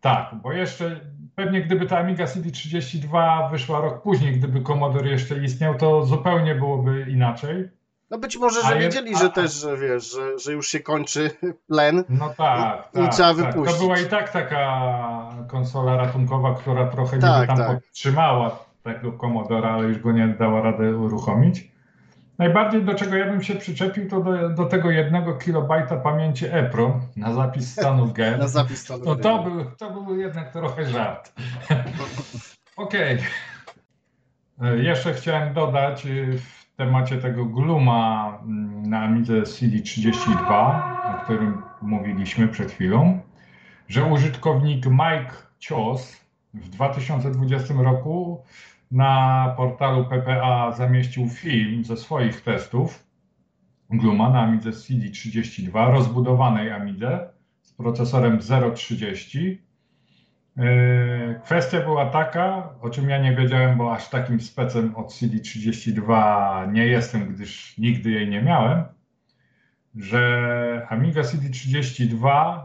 [0.03, 1.01] Tak, bo jeszcze
[1.35, 7.07] pewnie gdyby ta Amiga CD32 wyszła rok później, gdyby Commodore jeszcze istniał, to zupełnie byłoby
[7.09, 7.69] inaczej.
[8.11, 10.69] No być może, A że je- wiedzieli, a- że też, że wiesz, że, że już
[10.69, 11.31] się kończy
[11.69, 12.05] plen.
[12.09, 13.37] No tak, I- i tak, trzeba tak.
[13.47, 13.77] wypuścić.
[13.79, 14.93] To była i tak taka
[15.49, 17.67] konsola ratunkowa, która trochę Tak, niby tam tak.
[17.83, 21.72] podtrzymała tego Commodora, ale już go nie dała rady uruchomić.
[22.43, 27.01] Najbardziej do czego ja bym się przyczepił, to do, do tego jednego kilobajta pamięci EPROM
[27.17, 28.37] na zapis stanów G.
[28.37, 29.05] Na zapis stanu.
[29.07, 31.33] No to był, to był jednak trochę żart.
[32.77, 33.19] Okej.
[34.63, 40.81] E, Jeszcze chciałem dodać y, w temacie tego Gluma mm, na Amidze CD32,
[41.15, 43.21] o którym mówiliśmy przed chwilą,
[43.89, 46.17] że użytkownik Mike Cios
[46.55, 48.45] w 2020 roku
[48.93, 53.07] na portalu PPA zamieścił film ze swoich testów
[53.91, 57.29] Gluma na Amidze CD32, rozbudowanej Amidze
[57.63, 58.39] z procesorem
[58.75, 59.63] 030.
[60.57, 66.73] Yy, Kwestia była taka, o czym ja nie wiedziałem, bo aż takim specem od CD32
[66.73, 68.85] nie jestem, gdyż nigdy jej nie miałem,
[69.97, 72.59] że Amiga CD32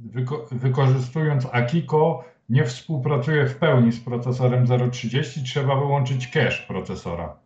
[0.00, 7.36] wyko- wykorzystując Akiko nie współpracuje w pełni z procesorem 030, trzeba wyłączyć cache procesora.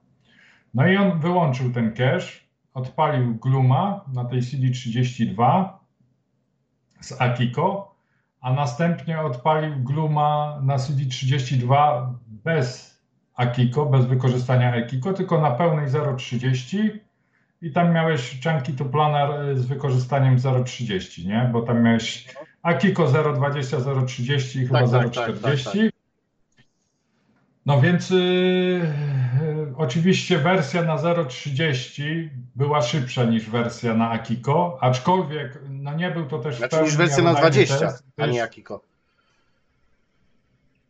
[0.75, 2.41] No i on wyłączył ten cache,
[2.75, 5.69] odpalił Gluma na tej CD32
[7.01, 7.95] z Akiko,
[8.41, 12.99] a następnie odpalił Gluma na CD32 bez
[13.35, 16.89] Akiko, bez wykorzystania Akiko, tylko na pełnej 0.30
[17.63, 21.51] i tam miałeś chunky to planar y, z wykorzystaniem 0.30, nie?
[21.53, 25.41] Bo tam miałeś Akiko 0.20, 0.30 i chyba Tak, tak, 0.40.
[25.65, 25.75] tak, tak,
[27.67, 35.59] No więc y, y, oczywiście wersja na 0.30 była szybsza niż wersja na Akiko, aczkolwiek
[35.69, 38.43] no nie był to też Znaczy pełni niż wersja na miarodajny 20, test, a nie
[38.43, 38.81] Akiko.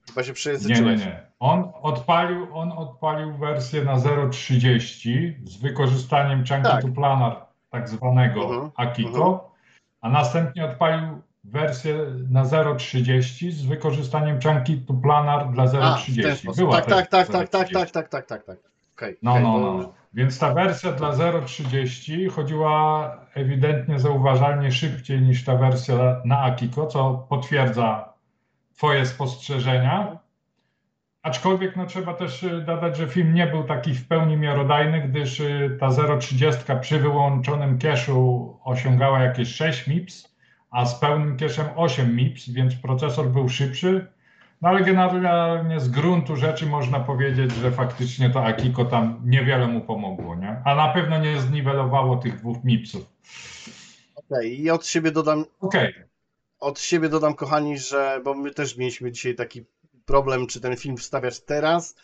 [0.09, 1.01] Chyba się Nie, przejęzyczyłeś.
[1.01, 1.27] nie, nie.
[1.41, 6.83] On odpalił, on odpalił wersję na 0.30 z wykorzystaniem chunky Tak.
[6.83, 9.53] to planar tak zwanego Mhm, Akiko,
[10.01, 16.15] a następnie odpalił wersję na 0.30 z wykorzystaniem chunky to planar dla A, w ten
[16.15, 16.37] 0.30.
[16.37, 16.57] sposób.
[16.57, 17.73] Była Tak, tak, też tak, tak, tak, 0.30.
[17.73, 18.57] tak, tak, tak, tak, tak.
[18.97, 19.17] Okej.
[19.23, 19.93] No, okej, no, bo- no.
[20.15, 27.27] Więc ta wersja dla 0.30 chodziła ewidentnie zauważalnie szybciej niż ta wersja na Akiko, co
[27.29, 28.13] potwierdza
[28.77, 30.19] Twoje spostrzeżenia.
[31.23, 35.41] Aczkolwiek no, trzeba też y, dodać, że film nie był taki w pełni miarodajny, gdyż
[35.41, 40.32] y, ta 0.30 przy wyłączonym cache'u osiągała jakieś 6 MIPS,
[40.73, 44.07] a z pełnym cache'em 8 MIPS, więc procesor był szybszy.
[44.63, 49.81] No ale generalnie z gruntu rzeczy można powiedzieć, że faktycznie to Akiko tam niewiele mu
[49.81, 50.63] pomogło, nie?
[50.65, 53.07] A na pewno nie zniwelowało tych dwóch MIPSów.
[54.15, 55.95] Okej, I od siebie dodam, Okej,
[56.61, 59.65] od siebie dodam, kochani, że bo my też mieliśmy dzisiaj taki
[60.05, 61.97] problem, czy ten film wstawiać teraz,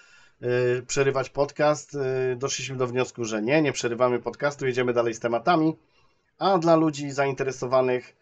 [0.78, 1.94] y, przerywać podcast.
[1.94, 5.76] Y, Doszliśmy do wniosku, że nie, nie przerywamy podcastu, jedziemy dalej z tematami.
[6.38, 8.16] A dla ludzi zainteresowanych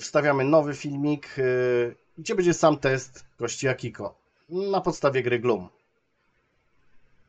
[0.00, 4.14] wstawiamy nowy filmik, y, gdzie będzie sam test kości Akiko
[4.48, 5.68] na podstawie gry Gloom.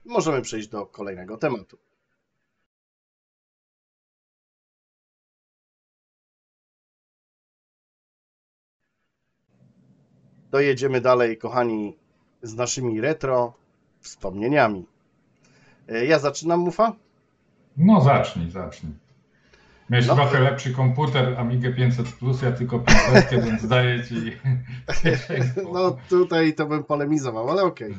[0.06, 1.78] Możemy przejść do kolejnego tematu.
[10.52, 11.96] Dojedziemy dalej, kochani,
[12.44, 13.54] z naszymi retro
[14.00, 14.86] wspomnieniami.
[15.90, 16.94] E, Ja zaczynam, Mufa?
[17.78, 18.94] No zacznij, zacznij.
[19.92, 20.16] Miałeś No.
[20.16, 24.16] trochę lepszy komputer, Amigę 500 Plus, ja tylko 500, więc daję ci.
[25.74, 27.96] No tutaj to bym polemizował, ale okej.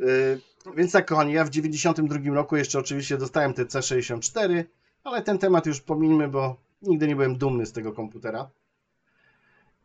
[0.00, 0.40] Y,
[0.76, 4.64] Więc tak, kochani, ja w 92 roku jeszcze oczywiście dostałem te C64,
[5.04, 8.50] ale ten temat już pomińmy, bo nigdy nie byłem dumny z tego komputera.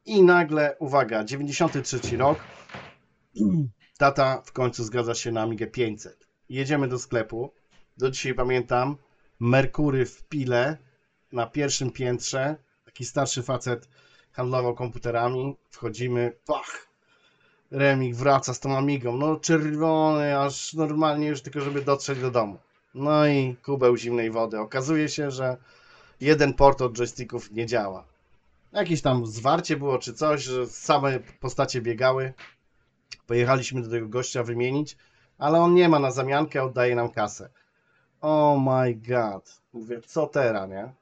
[0.06, 2.40] I nagle, uwaga, 93 rok,
[3.98, 6.28] tata w końcu zgadza się na Amigę 500.
[6.50, 7.52] Jedziemy do sklepu,
[7.98, 8.96] do dzisiaj pamiętam,
[9.40, 10.78] Merkury w Pile
[11.32, 13.88] na pierwszym piętrze, taki starszy facet
[14.32, 16.88] handlował komputerami, wchodzimy, pach,
[17.72, 22.58] Remik wraca z tą Amigą, no czerwony, aż normalnie już tylko, żeby dotrzeć do domu.
[22.94, 24.60] No i kubeł zimnej wody.
[24.60, 25.58] Okazuje się, że
[26.22, 28.04] jeden port od joysticków nie działa.
[28.74, 32.34] Jakieś tam zwarcie było czy coś, że same postacie biegały.
[33.28, 34.98] Pojechaliśmy do tego gościa wymienić,
[35.38, 37.50] ale on nie ma na zamiankę, oddaje nam kasę.
[38.22, 39.62] Oh my god.
[39.74, 40.94] Mówię, co teraz, nie?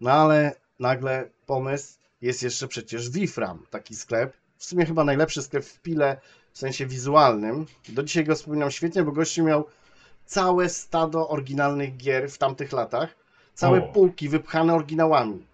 [0.00, 4.36] No ale nagle pomysł, jest jeszcze przecież Wifram, taki sklep.
[4.56, 6.20] W sumie chyba najlepszy sklep w Pile,
[6.52, 7.66] w sensie wizualnym.
[7.88, 9.66] Do dzisiaj go wspominam świetnie, bo gościu miał
[10.26, 13.16] całe stado oryginalnych gier w tamtych latach.
[13.54, 13.92] Całe O.
[13.92, 15.46] półki wypchane oryginałami.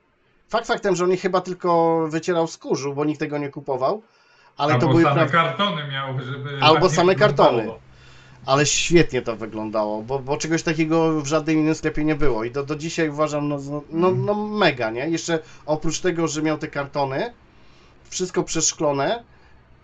[0.48, 4.02] Fakt faktem, że on je chyba tylko wycierał z kurzu, bo nikt tego nie kupował.
[4.56, 6.58] Ale Albo to były same pra- kartony miał, żeby...
[6.60, 7.68] Albo same kartony.
[8.46, 12.44] Ale świetnie to wyglądało, bo, bo czegoś takiego w żadnym innym sklepie nie było.
[12.44, 15.08] I do, do dzisiaj uważam, no, no, no, no mega, nie?
[15.08, 17.32] Jeszcze oprócz tego, że miał te kartony,
[18.10, 19.24] wszystko przeszklone,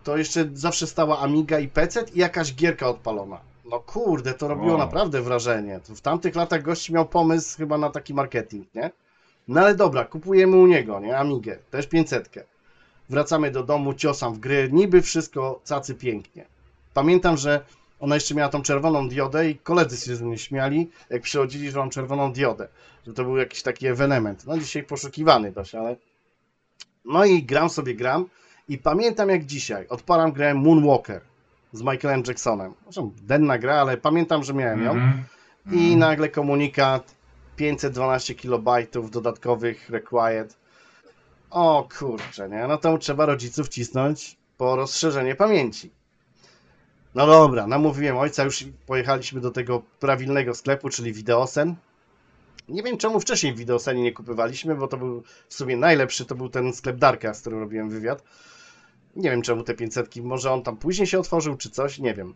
[0.04, 3.40] to jeszcze zawsze stała Amiga i PC i jakaś gierka odpalona.
[3.70, 4.78] No kurde, to robiło Wow.
[4.78, 5.80] naprawdę wrażenie.
[5.84, 8.90] W tamtych latach gość miał pomysł chyba na taki marketing, nie?
[9.48, 11.18] No ale dobra, kupujemy u niego, nie?
[11.18, 12.30] Amigę, też 500.
[13.10, 16.44] Wracamy do domu, ciosam w gry, niby wszystko cacy pięknie.
[16.94, 17.60] Pamiętam, że
[18.00, 21.78] ona jeszcze miała tą czerwoną diodę i koledzy się z mnie śmiali, jak przychodzili, że
[21.78, 22.68] mam czerwoną diodę.
[23.06, 24.46] Że to był jakiś taki ewenement.
[24.46, 25.96] No dzisiaj poszukiwany dość, ale...
[27.04, 28.24] No i gram sobie, gram
[28.68, 29.88] i pamiętam jak dzisiaj.
[29.88, 31.20] Odpalam grę Moonwalker
[31.72, 32.74] z Michaelem Jacksonem.
[32.82, 34.90] Zresztą denna gra, ale pamiętam, że miałem ją.
[34.90, 35.24] Mhm.
[35.66, 35.98] I Mhm.
[35.98, 37.14] nagle komunikat
[37.56, 40.56] 512 kilobajtów dodatkowych required.
[41.50, 42.66] O kurczę, nie?
[42.66, 45.90] No to trzeba rodziców cisnąć po rozszerzenie pamięci.
[47.18, 51.76] No dobra, namówiłem ojca, już pojechaliśmy do tego prawilnego sklepu, czyli Videosen.
[52.68, 56.34] Nie wiem czemu wcześniej w Videosenie nie kupywaliśmy, bo to był w sumie najlepszy, to
[56.34, 58.22] był ten sklep Darka, z którym robiłem wywiad.
[59.16, 62.34] Nie wiem czemu te 500, może on tam później się otworzył, czy coś, nie wiem.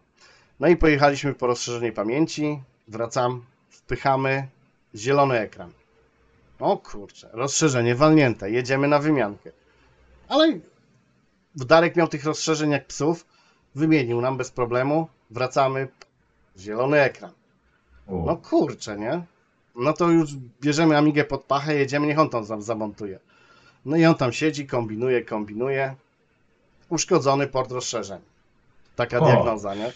[0.61, 4.49] No i pojechaliśmy po rozszerzenie pamięci, wracam, wpychamy,
[4.95, 5.73] zielony ekran.
[6.61, 9.51] O kurczę, rozszerzenie walnięte, jedziemy na wymiankę.
[10.29, 10.59] Ale
[11.57, 13.32] Darek miał tych rozszerzeń jak psów,
[13.75, 15.89] wymienił nam bez problemu, wracamy,
[16.59, 17.31] zielony ekran.
[18.09, 18.23] O.
[18.27, 19.23] No kurczę, nie?
[19.77, 23.19] No to już bierzemy Amigę pod pachę, jedziemy, niech on tam zam- zamontuje.
[23.85, 25.95] No i on tam siedzi, kombinuje, kombinuje.
[26.89, 28.21] Uszkodzony port rozszerzeń.
[28.97, 29.25] Taka O.
[29.27, 29.93] diagnoza, nie?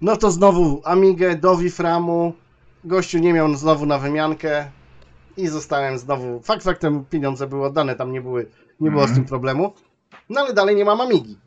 [0.00, 2.32] No to znowu Amigę do Wiframu.
[2.84, 4.70] Gościu nie miał znowu na wymiankę
[5.36, 6.40] i zostałem znowu.
[6.40, 8.46] Fakt faktem pieniądze były oddane, tam nie, były,
[8.80, 9.14] nie było z Mhm.
[9.20, 9.72] tym problemu.
[10.30, 11.38] No ale dalej nie mam Amigi.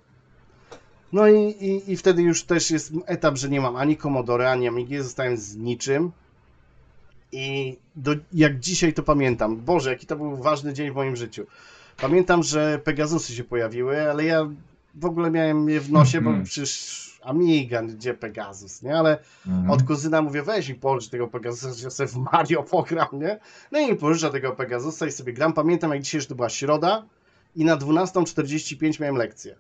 [1.14, 4.68] No i, i, i wtedy już też jest etap, że nie mam ani Commodore, ani
[4.68, 6.12] Amigi, zostałem z niczym.
[7.32, 11.46] I do, jak dzisiaj to pamiętam, Boże, jaki to był ważny dzień w moim życiu.
[12.02, 14.50] Pamiętam, że Pegasusy się pojawiły, ale ja
[14.96, 16.46] w ogóle miałem je w nosie, bo Mhm.
[16.46, 18.98] przecież Amiga, gdzie Pegasus, nie?
[18.98, 19.72] Ale Mhm.
[19.72, 23.40] od kuzyna mówię, weź mi pożycz tego Pegasusa, że ja sobie w Mario pogram, nie?
[23.72, 25.54] No i pożycza tego Pegasusa i sobie gram.
[25.54, 27.06] Pamiętam jak dzisiaj, że to była środa
[27.56, 29.56] i na 12.45 miałem lekcję.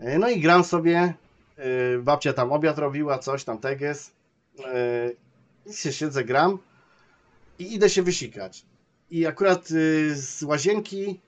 [0.00, 1.14] E, No i gram sobie,
[1.56, 4.12] e, babcia tam obiad robiła, coś tam, teges.
[4.64, 5.10] e,
[5.66, 6.58] I się siedzę, gram
[7.58, 8.64] i idę się wysikać.
[9.10, 9.68] I akurat
[10.14, 11.20] z łazienki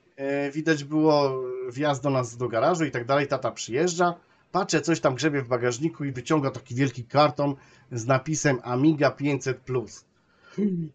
[0.53, 4.15] widać było wjazd do nas do garażu i tak dalej, tata przyjeżdża.
[4.51, 7.55] Patrzę, coś tam grzebie w bagażniku i wyciąga taki wielki karton
[7.91, 10.03] z napisem Amiga 500+.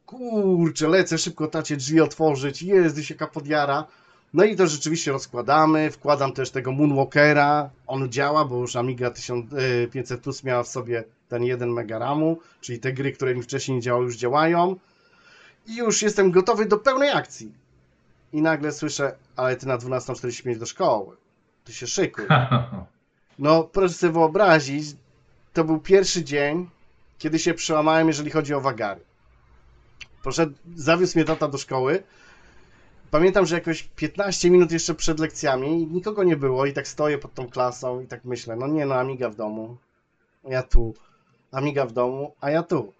[0.06, 3.86] Kurczę, lecę szybko tacie drzwi otworzyć, jest jaka podjara.
[4.34, 10.20] No i to rzeczywiście rozkładamy, wkładam też tego Moonwalkera, on działa, bo już Amiga 1500
[10.20, 13.82] Plus miała w sobie ten 1 mega RAMu, czyli te gry, które mi wcześniej nie
[13.82, 14.76] działały, już działają.
[15.66, 17.52] I już jestem gotowy do pełnej akcji.
[18.32, 21.16] I nagle słyszę, ale ty na 12.45 do szkoły.
[21.64, 22.24] Ty się szykuj.
[23.38, 24.96] No, proszę sobie wyobrazić,
[25.52, 26.70] to był pierwszy dzień,
[27.18, 29.00] kiedy się przełamałem, jeżeli chodzi o wagary.
[30.22, 32.02] Proszę, zawiózł mnie tata do szkoły.
[33.12, 37.34] Pamiętam, że jakoś 15 minut jeszcze przed lekcjami nikogo nie było i tak stoję pod
[37.34, 39.76] tą klasą i tak myślę, no nie no, Amiga w domu,
[40.44, 40.94] ja tu,
[41.50, 42.92] Amiga w domu, a ja tu.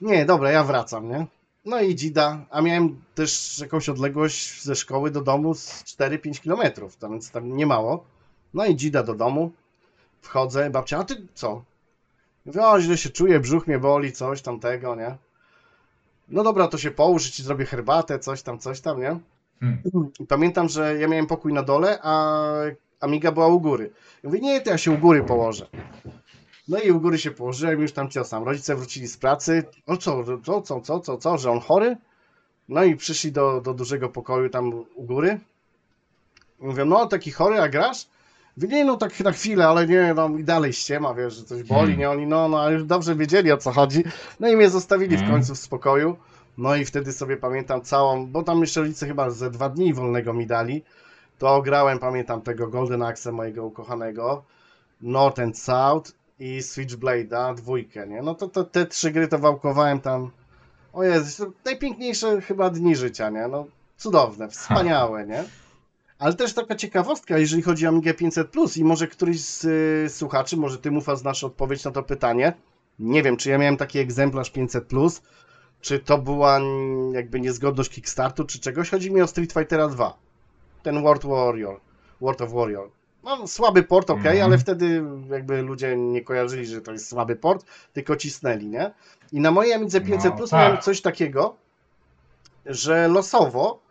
[0.00, 1.26] Nie, dobra, ja wracam, nie?
[1.64, 6.96] No i dzida, a miałem też jakąś odległość ze szkoły do domu z 4-5 kilometrów,
[6.96, 8.04] to więc tam nie mało.
[8.54, 9.50] No i dzida do domu,
[10.20, 11.64] wchodzę, babcia, a ty co?
[12.46, 15.16] Mówię, o, źle się czuję, brzuch mnie boli, coś tamtego, nie?
[16.28, 19.20] No dobra, to się połóż, ci zrobię herbatę, coś tam, coś tam, nie?
[19.60, 19.82] Hmm.
[20.20, 22.42] I pamiętam, że ja miałem pokój na dole, a
[23.00, 23.90] Amiga była u góry.
[24.24, 25.66] I mówię, nie, to ja się u góry położę.
[26.68, 28.44] No i u góry się położyłem, już tam ciosam.
[28.44, 29.64] Rodzice wrócili z pracy.
[29.86, 31.96] O co, co, co, co, co, co, że on chory?
[32.68, 35.40] No i przyszli do, do dużego pokoju tam u góry.
[36.60, 38.06] Mówią, no taki chory, a grasz?
[38.56, 41.80] Nie, no tak na chwilę, ale nie, no i dalej ściema, wiesz, że coś boli,
[41.80, 41.98] Hmm.
[41.98, 42.10] nie?
[42.10, 44.04] Oni, no, no, ale już dobrze wiedzieli o co chodzi.
[44.40, 45.34] No i mnie zostawili w Hmm.
[45.34, 46.16] końcu w spokoju.
[46.58, 50.32] No i wtedy sobie pamiętam całą, bo tam jeszcze rodzice chyba ze dwa dni wolnego
[50.32, 50.82] mi dali.
[51.38, 54.44] To grałem, pamiętam tego Golden Axe mojego ukochanego,
[55.00, 58.22] North and South i Switchblade'a, dwójkę, nie?
[58.22, 60.30] No to, to te trzy gry to wałkowałem tam.
[60.92, 63.48] O Jezu, najpiękniejsze chyba dni życia, nie?
[63.48, 65.44] No cudowne, wspaniałe, nie?
[66.24, 70.14] Ale też taka ciekawostka, jeżeli chodzi o Amigę 500 Plus i może któryś z y,
[70.14, 72.52] słuchaczy, może ty Mufa znasz odpowiedź na to pytanie.
[72.98, 75.22] Nie wiem, czy ja miałem taki egzemplarz 500 Plus,
[75.80, 78.90] czy to była mm, jakby niezgodność Kickstartu, czy czegoś.
[78.90, 80.18] Chodzi mi o Street Fightera 2.
[80.82, 81.80] Ten World Warrior,
[82.20, 82.90] World of Warrior.
[83.24, 84.42] No, słaby port, ok, Mhm.
[84.42, 88.90] ale wtedy jakby ludzie nie kojarzyli, że to jest słaby port, tylko cisnęli, nie?
[89.32, 90.60] I na mojej Amidze 500 No, Plus tak.
[90.60, 91.56] miałem coś takiego,
[92.66, 93.83] że losowo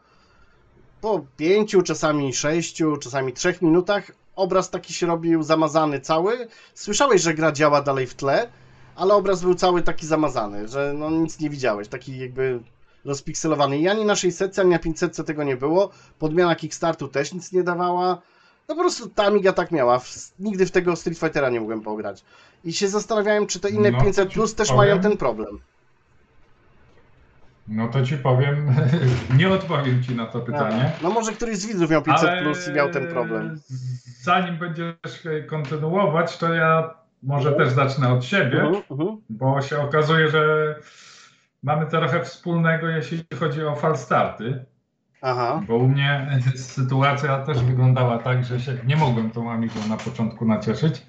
[1.03, 6.47] po pięciu, czasami sześciu, czasami trzech minutach obraz taki się robił zamazany cały.
[6.73, 8.49] Słyszałeś, że gra działa dalej w tle,
[8.95, 12.59] ale obraz był cały taki zamazany, że no nic nie widziałeś, taki jakby
[13.05, 13.77] rozpikselowany.
[13.77, 15.89] I ani na 600, ani na 500 tego nie było.
[16.19, 18.21] Podmiana Kickstartu też nic nie dawała.
[18.69, 20.01] No po prostu ta Amiga tak miała.
[20.39, 22.23] Nigdy w tego Street Fightera nie mogłem pograć.
[22.63, 24.77] I się zastanawiałem, czy te inne No, to 500 ci Plus też powiem.
[24.77, 25.59] mają ten problem.
[27.67, 28.75] No to ci powiem,
[29.37, 30.91] nie odpowiem ci na to pytanie.
[31.03, 33.59] No może któryś z widzów miał 500 ale Plus i miał ten problem.
[34.21, 34.93] Zanim będziesz
[35.47, 36.93] kontynuować, to ja
[37.23, 37.65] może Mhm.
[37.67, 39.17] też zacznę od siebie, Mhm, mhm.
[39.29, 40.75] bo się okazuje, że
[41.63, 44.65] mamy trochę wspólnego, jeśli chodzi o falstarty.
[45.21, 45.61] Aha.
[45.67, 50.45] Bo u mnie sytuacja też wyglądała tak, że się nie mogłem tą Amigą na początku
[50.45, 51.05] nacieszyć.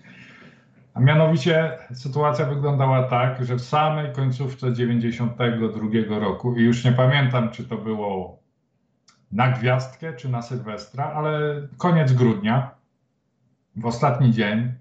[0.95, 7.51] A mianowicie sytuacja wyglądała tak, że w samej końcówce 92 roku, i już nie pamiętam,
[7.51, 8.39] czy to było
[9.33, 12.71] na gwiazdkę, czy na Sylwestra, ale koniec grudnia,
[13.77, 14.73] w ostatni dzień,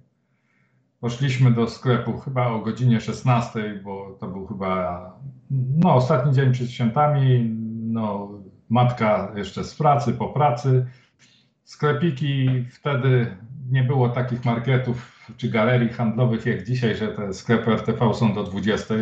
[1.00, 5.14] poszliśmy do sklepu chyba o godzinie 16, bo to był chyba
[5.52, 7.50] no, ostatni dzień przed świętami.
[7.84, 8.30] No,
[8.70, 10.86] matka jeszcze z pracy, po pracy.
[11.64, 13.38] Sklepiki wtedy
[13.74, 18.44] nie było takich marketów czy galerii handlowych jak dzisiaj, że te sklepy RTV są do
[18.44, 18.94] 20.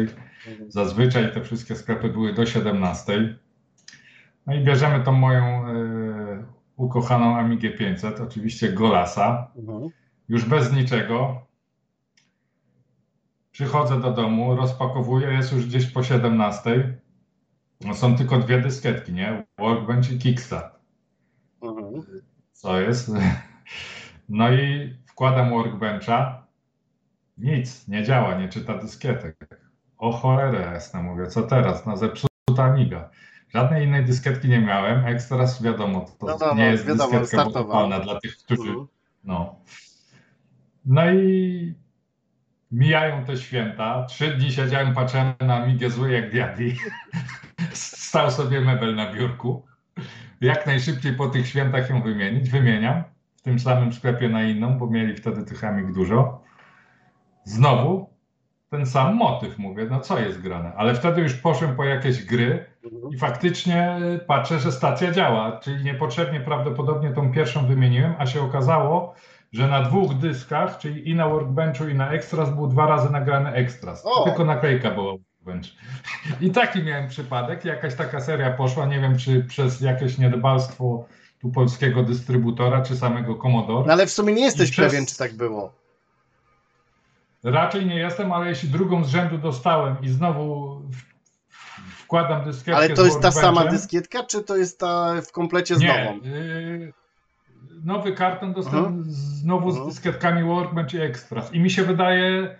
[0.68, 3.38] Zazwyczaj te wszystkie sklepy były do 17.
[4.48, 5.74] No i bierzemy tą moją e,
[6.76, 9.90] ukochaną Amigę 500, oczywiście Golasa, Mhm.
[10.30, 11.46] już bez niczego.
[13.52, 16.98] Przychodzę do domu, rozpakowuję, jest już gdzieś po 17.
[17.82, 19.44] No są tylko dwie dyskietki, nie?
[19.60, 20.80] Workbench i Kickstart.
[21.64, 21.94] Mhm.
[22.52, 23.12] Co jest?
[24.32, 26.48] No i wkładam Workbencha.
[27.38, 29.62] Nic, nie działa, nie czyta dyskietek.
[29.98, 31.86] O cholerę jasne, mówię, co teraz?
[31.86, 33.10] No zepsuta Amiga.
[33.50, 35.06] Żadnej innej dyskietki nie miałem.
[35.06, 38.88] Extras wiadomo, to No, no, nie no, jest wiadomo, dyskietka budowalna dla tych, którzy Mhm.
[39.24, 39.56] no.
[40.86, 41.76] No i
[42.72, 44.06] mijają te święta.
[44.06, 46.78] Trzy dni siedziałem, patrzyłem na Amigę zły jak diabli.
[47.74, 49.66] Stał sobie mebel na biurku.
[50.42, 52.50] Jak najszybciej po tych świętach ją wymienić.
[52.50, 53.04] Wymieniam
[53.42, 56.42] w tym samym sklepie na inną, bo mieli wtedy tych Amig dużo.
[57.44, 58.10] Znowu
[58.70, 60.74] ten sam motyw, mówię, no co jest grane.
[60.78, 62.66] Ale wtedy już poszłem po jakieś gry
[63.12, 69.16] i faktycznie patrzę, że stacja działa, czyli niepotrzebnie prawdopodobnie tą pierwszą wymieniłem, a się okazało,
[69.54, 73.52] że na dwóch dyskach, czyli i na Workbenchu i na Extras był dwa razy nagrany
[73.52, 74.06] Extras.
[74.06, 74.24] O!
[74.24, 75.68] Tylko naklejka była Workbench.
[76.42, 81.06] I taki miałem przypadek, jakaś taka seria poszła, nie wiem czy przez jakieś niedbalstwo
[81.42, 83.88] tu polskiego dystrybutora czy samego Commodore.
[83.88, 85.74] No ale w sumie nie jesteś przez- pewien, czy tak było.
[87.44, 90.82] Raczej nie jestem, ale jeśli drugą z rzędu dostałem i znowu
[91.98, 95.80] wkładam dyskietkę Ale to jest ta sama dyskietka, czy to jest ta w komplecie z
[95.80, 96.26] Nie, nową?
[96.26, 96.94] y,
[97.84, 99.04] nowy karton dostałem Mhm.
[99.12, 99.90] znowu z Mhm.
[99.94, 101.54] dyskietkami Workbench i Extras.
[101.54, 102.56] I mi się wydaje,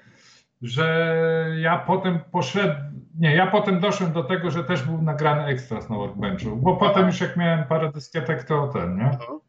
[0.62, 5.90] że ja potem poszedłem, nie, ja potem doszedłem do tego, że też był nagrany Extras
[5.90, 9.04] na Workbenchu, bo potem już jak miałem parę dyskietek, to ten, nie?
[9.04, 9.40] Mhm.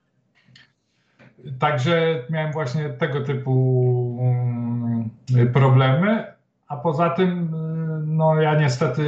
[1.58, 6.32] Także miałem właśnie tego typu mm, problemy,
[6.68, 9.04] a poza tym y, no ja niestety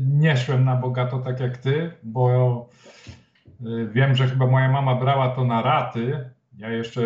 [0.00, 2.68] nie szłem na bogato tak jak ty, bo
[3.66, 6.30] y, wiem, że chyba moja mama brała to na raty.
[6.58, 7.02] Ja jeszcze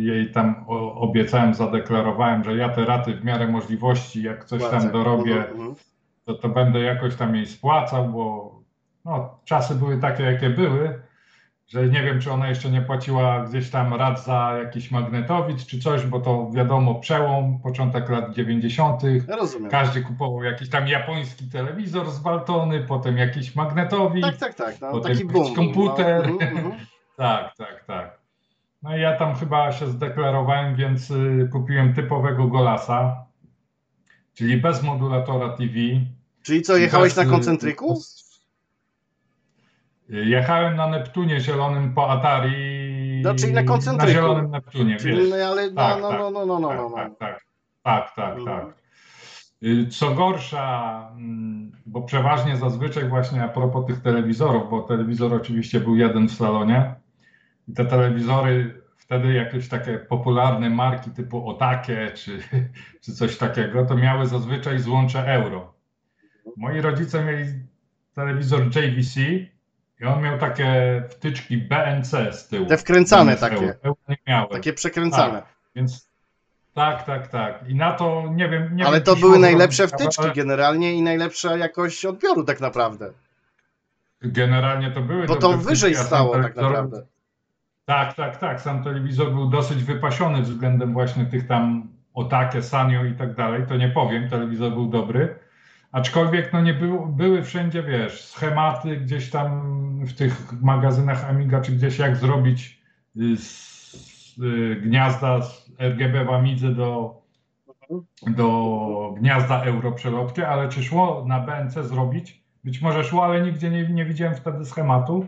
[0.00, 5.32] jej tam obiecałem, zadeklarowałem, że ja te raty w miarę możliwości, jak coś tam dorobię,
[5.36, 5.74] Mhm, mhm.
[6.24, 8.54] to, to będę jakoś tam jej spłacał, bo
[9.04, 11.00] no, czasy były takie, jakie były,
[11.68, 15.78] że nie wiem, czy ona jeszcze nie płaciła gdzieś tam rat za jakiś magnetowid czy
[15.78, 19.02] coś, bo to wiadomo, przełom, początek lat 90.
[19.28, 19.70] Ja rozumiem.
[19.70, 24.24] Każdy kupował jakiś tam japoński telewizor z Baltony, potem jakiś magnetowid.
[24.24, 24.80] Tak, tak, tak.
[24.80, 25.54] No, Potem taki jakiś boom.
[25.54, 26.30] komputer.
[26.30, 26.38] No.
[27.16, 28.15] Tak, tak, tak.
[28.82, 33.24] No i ja tam chyba się zdeklarowałem, więc y, kupiłem typowego Golasa,
[34.34, 35.72] czyli bez modulatora TV.
[36.42, 38.00] Czyli co, jechałeś Bez, na y, koncentryku?
[40.08, 43.22] Jechałem na Neptunie zielonym po Atari.
[43.24, 44.12] No, czyli na Na koncentryku.
[44.12, 45.30] zielonym Neptunie, Czyli, wiesz.
[45.30, 46.96] no, ale no, Tak, no, tak, no, no, no, no, tak, no, no.
[46.96, 47.40] tak, tak,
[47.82, 48.44] tak, tak, Mhm.
[48.46, 48.74] tak.
[49.62, 55.80] Y, Co gorsza, mm, bo przeważnie zazwyczaj właśnie a propos tych telewizorów, bo telewizor oczywiście
[55.80, 56.94] był jeden w salonie
[57.68, 62.38] i te telewizory wtedy jakieś takie popularne marki typu Otake czy,
[63.04, 65.72] czy coś takiego, to miały zazwyczaj złącze euro.
[66.56, 67.44] Moi rodzice mieli
[68.14, 69.20] telewizor JVC
[70.00, 72.66] i on miał takie wtyczki BNC z tyłu.
[72.66, 73.74] Te wkręcane takie.
[73.82, 73.96] Euro.
[74.08, 74.48] Nie miały.
[74.48, 75.42] Takie przekręcane.
[75.42, 76.10] Tak, więc
[76.74, 77.68] tak, tak, tak.
[77.68, 78.76] I na to nie wiem.
[78.76, 83.12] Nie ale wiem, to były najlepsze wtyczki ale generalnie i najlepsza jakość odbioru tak naprawdę.
[84.22, 85.26] Generalnie to były.
[85.26, 87.06] Bo to wyżej wtyczki, a sam stało tak naprawdę.
[87.86, 88.60] Tak, tak, tak.
[88.60, 93.62] Sam telewizor był dosyć wypasiony względem właśnie tych tam Otake, Sanyo i tak dalej.
[93.68, 95.38] To nie powiem, telewizor był dobry.
[95.92, 101.72] Aczkolwiek no nie był, były wszędzie, wiesz, schematy gdzieś tam w tych magazynach Amiga, czy
[101.72, 102.80] gdzieś jak zrobić
[103.16, 107.22] y, z y, gniazda z RGB w Amidze do,
[108.26, 112.42] do gniazda euro przelotkie, ale czy szło na BNC zrobić?
[112.64, 115.26] Być może szło, ale nigdzie nie, nie widziałem wtedy schematu.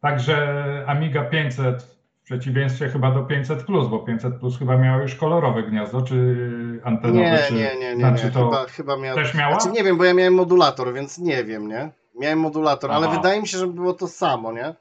[0.00, 1.82] Także Amiga 500
[2.22, 6.80] w przeciwieństwie chyba do 500 plus, bo 500 plus chyba miało już kolorowe gniazdo, czy
[6.84, 7.96] antenowe, Nie, czy nie, nie, nie, nie.
[8.00, 9.14] znaczy to Chyba, chyba miał...
[9.14, 9.60] też miała?
[9.60, 11.90] Znaczy nie wiem, bo ja miałem modulator, więc nie wiem, nie?
[12.20, 13.16] Miałem modulator, ale Aha.
[13.16, 14.74] wydaje mi się, że było to samo, nie?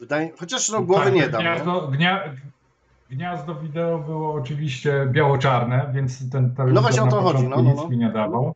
[0.00, 0.30] Wydaje...
[0.40, 1.50] Chociaż no głowy Tak, nie dam, nie?
[1.50, 2.24] gniazdo, gnia,
[3.10, 7.62] gniazdo wideo było oczywiście biało-czarne, więc ten telewizor No właśnie o to chodzi, no, no,
[7.62, 7.88] nic no.
[7.88, 8.54] mi nie dawał.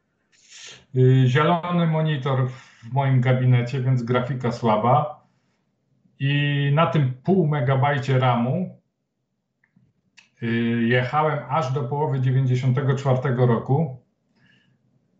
[0.96, 5.18] Y, Zielony monitor w moim gabinecie, więc grafika słaba.
[6.21, 8.81] I na tym pół megabajcie RAMu
[10.43, 10.47] y,
[10.89, 13.97] jechałem aż do połowy 94 roku.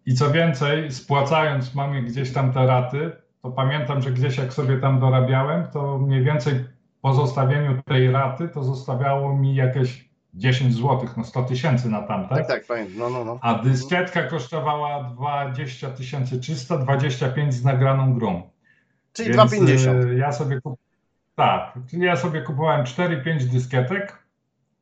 [0.07, 4.77] I co więcej, spłacając mamie gdzieś tam te raty, to pamiętam, że gdzieś jak sobie
[4.77, 6.65] tam dorabiałem, to mniej więcej
[7.03, 12.35] po zostawieniu tej raty to zostawiało mi jakieś 10 zł, no 100 tysięcy na tamte.
[12.35, 12.99] Tak, tak, pamiętam.
[12.99, 13.39] No, no, no.
[13.43, 18.43] A dyskietka kosztowała 20 300, 25 z nagraną grą.
[19.13, 20.05] Czyli Więc, 2,50.
[20.05, 20.81] y, Ja sobie kup...
[21.39, 24.23] Tak, czyli ja sobie kupowałem 4-5 dyskietek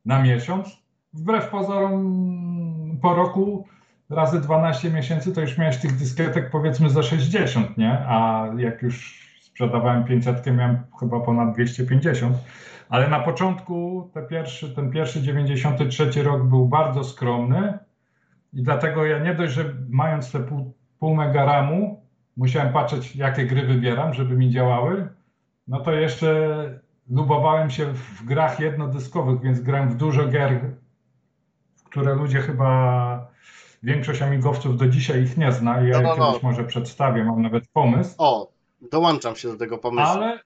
[0.05, 0.77] na miesiąc.
[1.13, 3.67] Wbrew pozorom po roku
[4.09, 7.91] razy 12 miesięcy to już miałeś tych dyskietek powiedzmy za 60, nie?
[7.91, 12.37] A jak już sprzedawałem 500, miałem chyba ponad 250.
[12.89, 17.79] Ale na początku te pierwszy, ten pierwszy 93 rok był bardzo skromny
[18.53, 22.01] i dlatego ja nie dość, że mając te pół, pół mega ramu,
[22.37, 25.16] musiałem patrzeć, jakie gry wybieram, żeby mi działały.
[25.67, 30.61] No to jeszcze lubowałem się w grach jednodyskowych, więc grałem w dużo gier,
[31.75, 33.27] w które ludzie chyba,
[33.83, 36.27] większość amigowców do dzisiaj ich nie zna i ja No, no, no.
[36.27, 38.15] kiedyś może przedstawię, mam nawet pomysł.
[38.17, 38.51] O,
[38.91, 40.13] dołączam się do tego pomysłu.
[40.13, 40.39] Ale,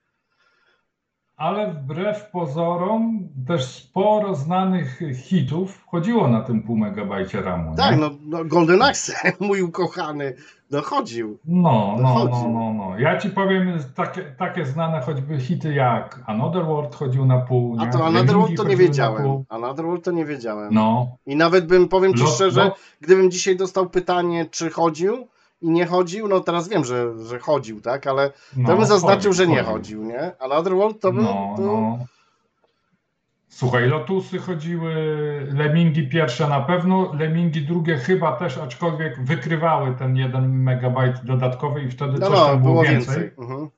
[1.42, 7.76] ale wbrew pozorom też sporo znanych hitów chodziło na tym pół megabajcie RAMu.
[7.76, 10.34] Tak, no, no Golden Axe, mój ukochany,
[10.72, 11.38] dochodził.
[11.46, 12.44] No, no, Dochodzi.
[12.48, 13.00] no, no, no.
[13.00, 17.78] Ja ci powiem takie, takie znane choćby hity jak Another World chodził na pół.
[17.80, 19.44] A to Another World to nie wiedziałem.
[19.50, 20.74] Another World to nie wiedziałem.
[20.74, 21.18] No.
[21.26, 25.28] I nawet bym, powiem ci Lot- szczerze, lot- gdybym dzisiaj dostał pytanie, czy chodził
[25.62, 29.34] i nie chodził, no teraz wiem, że, że chodził, tak, ale to No, bym zaznaczył,
[29.34, 30.04] że nie chodził.
[30.04, 30.32] nie?
[30.40, 31.24] A Otherworld to był...
[31.24, 31.62] No, to...
[31.62, 32.00] no.
[33.48, 34.94] Słuchaj, Lotusy chodziły,
[35.54, 41.90] Lemingi pierwsze na pewno, Lemingi drugie chyba też, aczkolwiek wykrywały ten 1 megabajt dodatkowy i
[41.92, 43.16] wtedy No, coś no, tam było, było więcej.
[43.22, 43.32] więcej.
[43.38, 43.70] Mhm.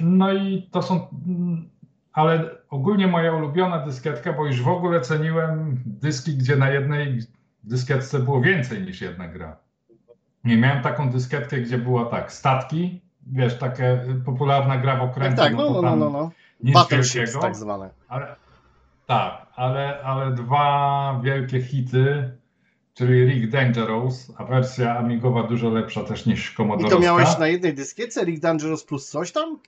[0.00, 1.06] No i to są,
[2.12, 7.18] ale ogólnie moja ulubiona dyskietka, bo już w ogóle ceniłem dyski, gdzie na jednej
[7.64, 9.56] dyskietce było więcej niż jedna gra.
[10.44, 15.10] Nie miałem taką dyskietkę, gdzie była tak, statki, wiesz, takie y, popularna gra w Tak,
[15.10, 16.30] okręcie, tak, no no, to no, no, no, no.
[16.62, 17.90] nic Battleships tak zwane.
[18.08, 18.36] Ale,
[19.06, 22.30] tak, ale, ale dwa wielkie hity,
[22.94, 26.90] czyli Rick Dangerous, a wersja amigowa dużo lepsza też niż I Commodore.
[26.90, 29.58] to miałeś na jednej dyskiecie Rick Dangerous plus coś tam?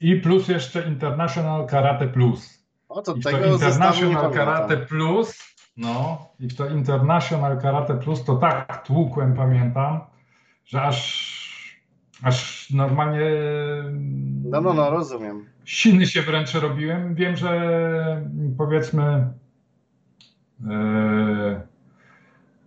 [0.00, 2.62] I plus jeszcze International Karate Plus.
[2.88, 4.76] O, to I to tego nie International Karate.
[4.76, 5.38] Plus,
[5.78, 10.00] no, i w to International Karate Plus to tak tłukłem, pamiętam,
[10.64, 11.78] że aż,
[12.22, 13.30] aż normalnie
[14.44, 15.44] No, no, no, rozumiem.
[15.64, 17.14] siny się wręcz robiłem.
[17.14, 18.22] Wiem, że
[18.58, 19.32] powiedzmy
[20.70, 21.60] e,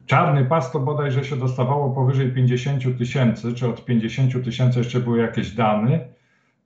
[0.05, 5.19] czarny pas to bodajże się dostawało powyżej 50 tysięcy, czy od 50 tysięcy jeszcze były
[5.19, 5.99] jakieś dane,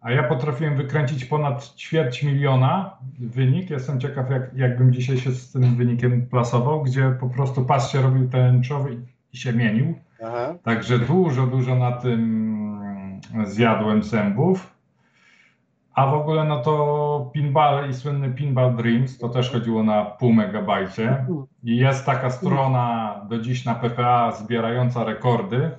[0.05, 3.69] a ja potrafiłem wykręcić ponad ćwierć miliona wynik.
[3.69, 8.01] Jestem ciekaw, jak, jakbym dzisiaj się z tym wynikiem plasował, gdzie po prostu pas się
[8.01, 8.97] robił tęczowy
[9.33, 9.95] i się mienił.
[10.23, 10.55] Aha.
[10.63, 12.79] Także dużo, dużo na tym
[13.45, 14.73] zjadłem zębów.
[15.93, 20.33] A w ogóle no to pinball i słynny Pinball Dreams to też chodziło na pół
[20.33, 21.25] megabajcie.
[21.63, 25.71] I jest taka strona do dziś na PPA zbierająca rekordy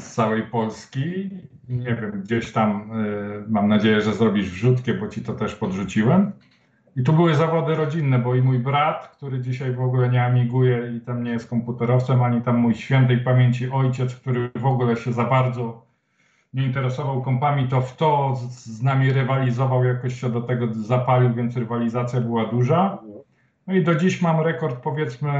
[0.00, 1.30] z całej Polski.
[1.68, 6.32] Nie wiem, gdzieś tam y, mam nadzieję, że zrobisz wrzutkę, bo ci to też podrzuciłem.
[6.96, 10.92] I tu były zawody rodzinne, bo i mój brat, który dzisiaj w ogóle nie amiguje
[10.96, 15.12] i tam nie jest komputerowcem, ani tam mój świętej pamięci ojciec, który w ogóle się
[15.12, 15.86] za bardzo
[16.54, 21.34] nie interesował kompami, to w to z, z nami rywalizował, jakoś się do tego zapalił,
[21.34, 22.98] więc rywalizacja była duża.
[23.66, 25.30] No i do dziś mam rekord, powiedzmy,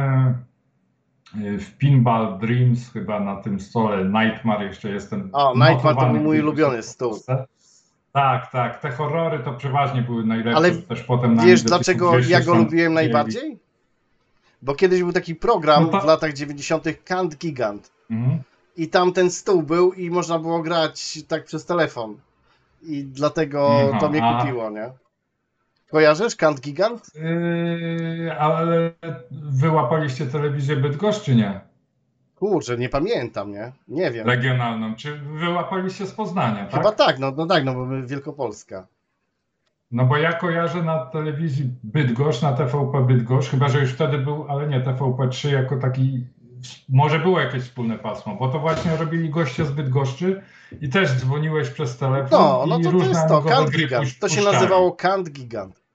[1.34, 5.30] w Pinball Dreams, chyba na tym stole Nightmare jeszcze jestem.
[5.32, 7.20] O, Nightmare to był mój ulubiony stół.
[8.12, 8.80] Tak, tak.
[8.80, 10.56] Te horrory to przeważnie były najlepsze.
[10.56, 13.58] Ale też potem Wiesz dlaczego 1200 ja go lubiłem najbardziej?
[14.62, 16.84] Bo kiedyś był taki program No to- w latach 90.
[17.04, 17.90] Kant Gigant.
[18.10, 18.42] Mhm.
[18.76, 22.16] I tam ten stół był i można było grać tak przez telefon.
[22.82, 24.90] I dlatego Aha, to mnie kupiło, nie?
[25.90, 27.10] Kojarzysz Kant Gigant?
[27.14, 28.90] Yy, ale
[29.30, 31.60] wyłapaliście telewizję Bydgoszcz, czy nie?
[32.34, 33.72] Kurczę, nie pamiętam, nie?
[33.88, 34.26] Nie wiem.
[34.26, 34.94] Regionalną.
[34.94, 36.80] Czy wyłapaliście z Poznania, tak?
[36.80, 38.86] Chyba tak, no, no tak, no bo my Wielkopolska.
[39.90, 44.46] No bo ja kojarzę na telewizji Bydgoszcz, na TVP Bydgoszcz, chyba że już wtedy był,
[44.48, 46.26] ale nie, TVP3 jako taki,
[46.88, 50.42] może było jakieś wspólne pasmo, bo to właśnie robili goście z Bydgoszczy
[50.80, 54.18] i też dzwoniłeś przez telefon No, no i to, to jest to, Kant Gigant.
[54.18, 55.86] To się nazywało Kant Gigant.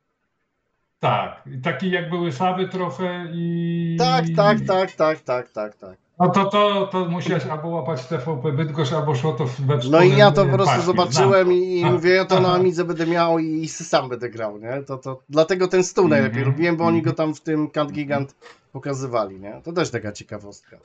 [1.00, 3.96] Tak, taki jakby łysawy trochę i...
[4.00, 5.98] Tak, tak, tak, tak, tak, tak, tak.
[6.20, 10.18] No to, to, to musiałeś albo łapać TVP Bydgoszcz, albo szło to we No i
[10.18, 12.54] ja to e, po prostu paśmie, zobaczyłem znam i, mówię, ja to na.
[12.54, 14.84] Amidze będę miał i, i sam będę grał, nie?
[14.84, 17.12] To, to, dlatego ten stół Mhm, najlepiej lubiłem, bo oni mhm.
[17.12, 18.36] go tam w tym Kant Gigant
[18.72, 19.62] pokazywali, nie?
[19.64, 20.78] To też taka ciekawostka.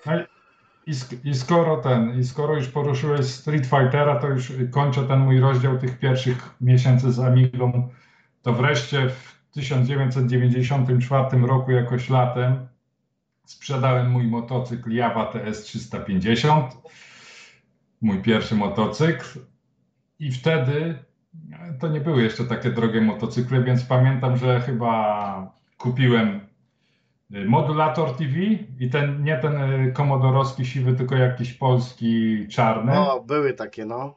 [0.86, 0.92] I,
[1.24, 5.78] I skoro ten, i skoro już poruszyłeś Street Fightera, to już kończę ten mój rozdział
[5.78, 7.88] tych pierwszych miesięcy z Amigą.
[8.42, 12.68] To wreszcie w 1994 roku, jakoś latem,
[13.44, 16.76] sprzedałem mój motocykl Java TS 350.
[18.00, 19.40] Mój pierwszy motocykl.
[20.18, 20.98] I wtedy
[21.80, 26.45] to nie były jeszcze takie drogie motocykle, więc pamiętam, że chyba kupiłem
[27.30, 28.32] modulator TV
[28.80, 32.98] i ten nie ten y, komodorowski siwy, tylko jakiś polski czarny.
[32.98, 34.14] O, były takie, no.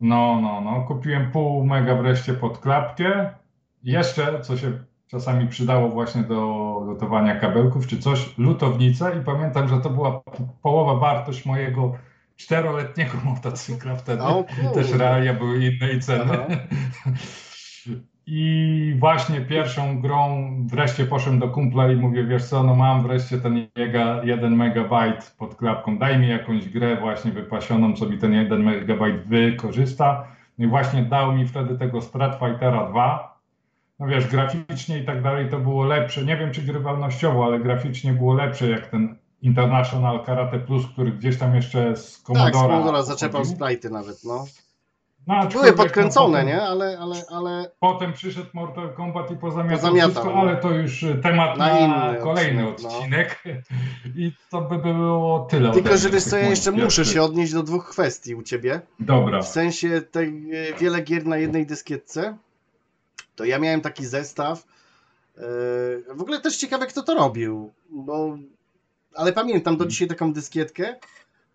[0.00, 0.84] No, no, no.
[0.88, 3.34] Kupiłem pół mega wreszcie pod klapkę.
[3.82, 4.72] Jeszcze, co się
[5.06, 10.22] czasami przydało właśnie do lutowania kabelków czy coś, lutownicę i pamiętam, że to była
[10.62, 11.92] połowa wartość mojego
[12.36, 14.22] czteroletniego motocykla wtedy.
[14.22, 14.70] O kurde.
[14.74, 16.38] Też realia były inne i ceny.
[18.26, 23.38] I właśnie pierwszą grą wreszcie poszedłem do kumpla i mówię, wiesz co, no mam wreszcie
[23.38, 28.32] ten jego 1 megabajt pod klapką, daj mi jakąś grę właśnie wypasioną, co mi ten
[28.32, 30.26] 1 megabajt wykorzysta.
[30.58, 33.38] No i właśnie dał mi wtedy tego Strat Fightera 2.
[33.98, 36.24] No wiesz, graficznie i tak dalej to było lepsze.
[36.24, 41.38] Nie wiem, czy grywalnościowo, ale graficznie było lepsze jak ten International Karate Plus, który gdzieś
[41.38, 44.44] tam jeszcze z Tak, z Commodora Commodora zaczepał sprite'y nawet, no.
[45.26, 46.62] No, Były aczkolwiek, podkręcone, potem, nie?
[46.62, 50.40] Ale, ale, ale Potem przyszedł Mortal Kombat i pozamiatał Pozamiatał, wszystko, no.
[50.40, 51.78] ale to już y, temat Na na,
[52.10, 52.98] inny kolejny odcinek, no.
[52.98, 53.42] odcinek.
[54.16, 55.70] I to by było tyle.
[55.72, 58.80] tylko, że wiesz co, ja jeszcze muszę się odnieść do dwóch kwestii u ciebie.
[59.00, 59.42] Dobra.
[59.42, 60.30] W sensie te e,
[60.80, 62.36] wiele gier na jednej dyskietce.
[63.36, 64.64] To ja miałem taki zestaw.
[65.38, 65.40] e,
[66.14, 67.72] W ogóle też ciekawe, kto to robił.
[67.90, 68.38] Bo...
[69.14, 70.96] Ale pamiętam do dzisiaj taką dyskietkę.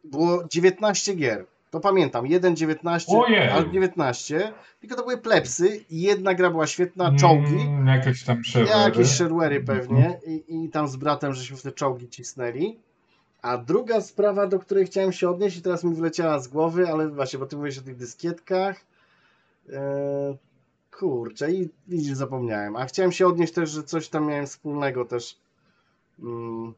[0.04, 1.46] Było 19 gier.
[1.72, 2.28] To pamiętam.
[2.28, 3.50] 1, 19, Ojej.
[3.50, 4.54] albo 19.
[4.80, 5.86] Tylko to były plepsy.
[5.90, 7.62] i Jedna gra była świetna, czołgi.
[7.62, 8.42] Mm, jakieś tam.
[8.86, 12.80] Jakieś sharewary pewnie I, i tam z bratem żeśmy w te czołgi cisnęli.
[13.42, 17.10] A druga sprawa, do której chciałem się odnieść i teraz mi wyleciała z głowy, ale
[17.10, 18.86] właśnie, bo ty mówisz o tych dyskietkach.
[19.70, 20.38] Eee,
[20.92, 22.76] kurczę, i widzisz, zapomniałem.
[22.76, 25.38] A chciałem się odnieść też, że coś tam miałem wspólnego też.
[26.20, 26.74] Mm,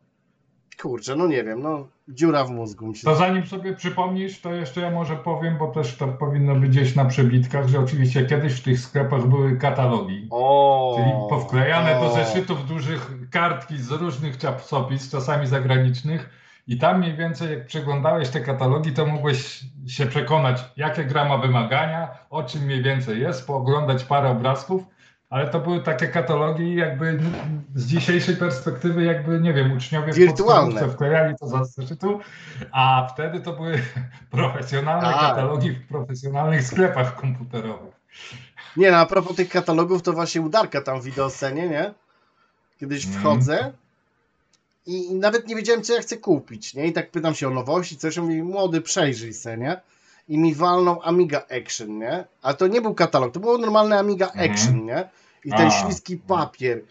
[0.81, 3.03] kurczę, no nie wiem, no dziura w mózgu mi się.
[3.03, 6.95] To zanim sobie przypomnisz, to jeszcze ja może powiem, bo też to powinno być gdzieś
[6.95, 10.27] na przebitkach, że oczywiście kiedyś w tych sklepach były katalogi.
[10.31, 12.15] O, Czyli powklejane do o.
[12.15, 16.29] zeszytów dużych kartki z różnych czasopis, czasami zagranicznych.
[16.67, 21.37] I tam mniej więcej, jak przeglądałeś te katalogi, to mogłeś się przekonać, jakie gra ma
[21.37, 24.83] wymagania, o czym mniej więcej jest, pooglądać parę obrazków,
[25.31, 27.19] ale to były takie katalogi, jakby
[27.75, 30.65] z dzisiejszej perspektywy, jakby nie wiem, uczniowie w Wirtualne.
[30.65, 32.19] podstawówce wklejali to za zeszytu,
[32.71, 33.81] a wtedy to były
[34.31, 35.19] profesjonalne Tak.
[35.19, 37.93] katalogi w profesjonalnych sklepach komputerowych.
[38.77, 41.93] Nie no, a propos tych katalogów, to właśnie udarka tam w wideoscenie, nie?
[42.79, 43.21] Kiedyś Mhm.
[43.23, 43.71] wchodzę
[44.85, 46.87] i, i nawet nie wiedziałem, co ja chcę kupić, nie?
[46.87, 49.81] I tak pytam się o nowości, coś, on mówi, młody, przejrzyj se, nie?
[50.27, 52.25] I mi walnął Amiga Action, nie?
[52.41, 54.51] A to nie był katalog, to było normalne Amiga Mhm.
[54.51, 55.09] Action, nie?
[55.45, 55.69] I ten A.
[55.71, 56.81] śliski papier.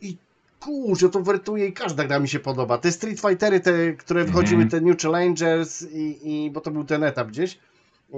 [0.00, 0.16] I
[0.60, 2.78] kurczę, to wertuje i każda gra mi się podoba.
[2.78, 4.70] Te Street Fightery, te, które wychodziły, Mhm.
[4.70, 7.58] te New Challengers i, i bo to był ten etap gdzieś.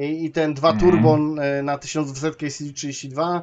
[0.00, 0.80] I, i ten 2 Mhm.
[0.90, 3.40] Turbo e, na 1200 CD32.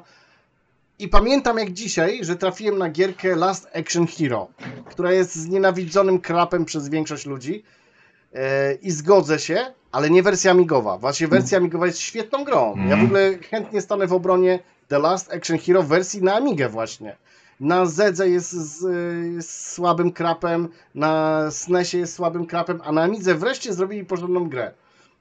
[0.99, 4.47] I pamiętam jak dzisiaj, że trafiłem na gierkę Last Action Hero,
[4.85, 7.63] która jest znienawidzonym krapem przez większość ludzi.
[8.33, 10.97] E, I zgodzę się, ale nie wersja amigowa.
[10.97, 12.67] Właśnie wersja amigowa jest świetną grą.
[12.67, 13.05] Ja w Mhm.
[13.05, 17.15] ogóle chętnie stanę w obronie The Last Action Hero w wersji na Amigę właśnie.
[17.59, 18.81] Na Zedze jest, z,
[19.35, 24.71] jest słabym krapem, na SNESie jest słabym krapem, a na Amidze wreszcie zrobili porządną grę.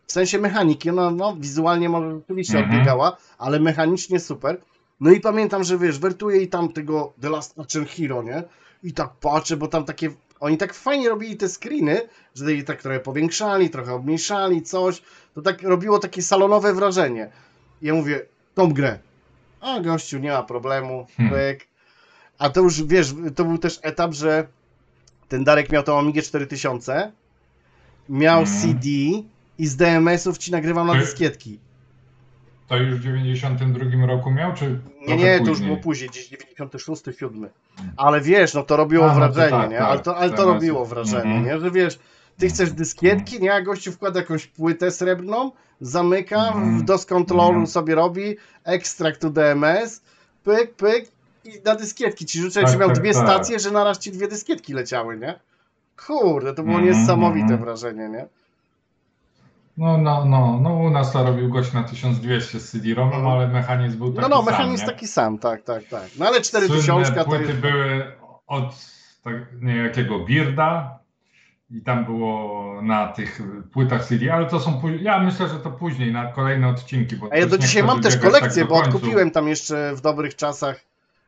[0.06, 2.74] W sensie mechaniki, no, no wizualnie może rzeczywiście Mhm.
[2.74, 4.60] odbiegała, ale mechanicznie super.
[5.00, 8.42] No i pamiętam, że wiesz, wertuję i tam tego The Last Action Hero, nie?
[8.82, 10.10] I tak patrzę, bo tam takie,
[10.40, 15.02] oni tak fajnie robili te screeny, że je tak trochę powiększali, trochę obmniejszali, coś.
[15.34, 17.30] To tak robiło takie salonowe wrażenie.
[17.82, 18.98] I ja mówię, tą grę.
[19.60, 21.56] A gościu, nie ma problemu, Hmm.
[22.38, 24.46] A to już, wiesz, to był też etap, że
[25.28, 27.12] ten Darek miał tą Amigę 4000,
[28.08, 28.60] miał Mhm.
[28.60, 28.88] CD
[29.58, 31.58] i z DMS-ów ci nagrywał na dyskietki.
[32.70, 35.68] To już w 92 roku miał, czy Nie, nie, to już później?
[35.68, 37.48] było później, gdzieś 96, 7.
[37.96, 39.78] Ale wiesz, no to robiło A, no to wrażenie, tak, nie?
[39.78, 41.44] tak, ale to, ale to robiło wrażenie, Mhm.
[41.44, 41.60] nie?
[41.60, 41.98] Że wiesz,
[42.38, 43.54] ty chcesz dyskietki, nie?
[43.54, 45.50] A gościu wkłada jakąś płytę srebrną,
[45.80, 46.78] zamyka, Mhm.
[46.78, 47.66] w DOS Controlu Mhm.
[47.66, 50.02] sobie robi, ekstrakt to DMS,
[50.44, 51.08] pyk, pyk
[51.44, 53.22] i na dyskietki ci rzuca, Tak, że miał tak, dwie tak.
[53.22, 55.38] stacje, że naraz ci dwie dyskietki leciały, nie?
[56.06, 57.60] Kurde, to było Mhm, niesamowite mhm.
[57.60, 58.26] wrażenie, nie?
[59.80, 63.98] No, no, no, no, u nas to robił gość na 1200 z CD-ROMem, ale mechanizm
[63.98, 66.08] był taki No, no, sam, mechanizm taki sam, tak, tak, tak.
[66.18, 67.60] No ale 4000 Słynne to płyty jest...
[67.60, 68.12] były
[68.46, 68.74] od
[69.24, 70.98] tak, niejakiego Birda
[71.70, 73.40] i tam było na tych
[73.72, 77.16] płytach CD, ale to są później, ja myślę, że to później, na kolejne odcinki.
[77.16, 80.36] Bo A ja do dzisiaj mam też kolekcję, tak bo odkupiłem tam jeszcze w dobrych
[80.36, 80.80] czasach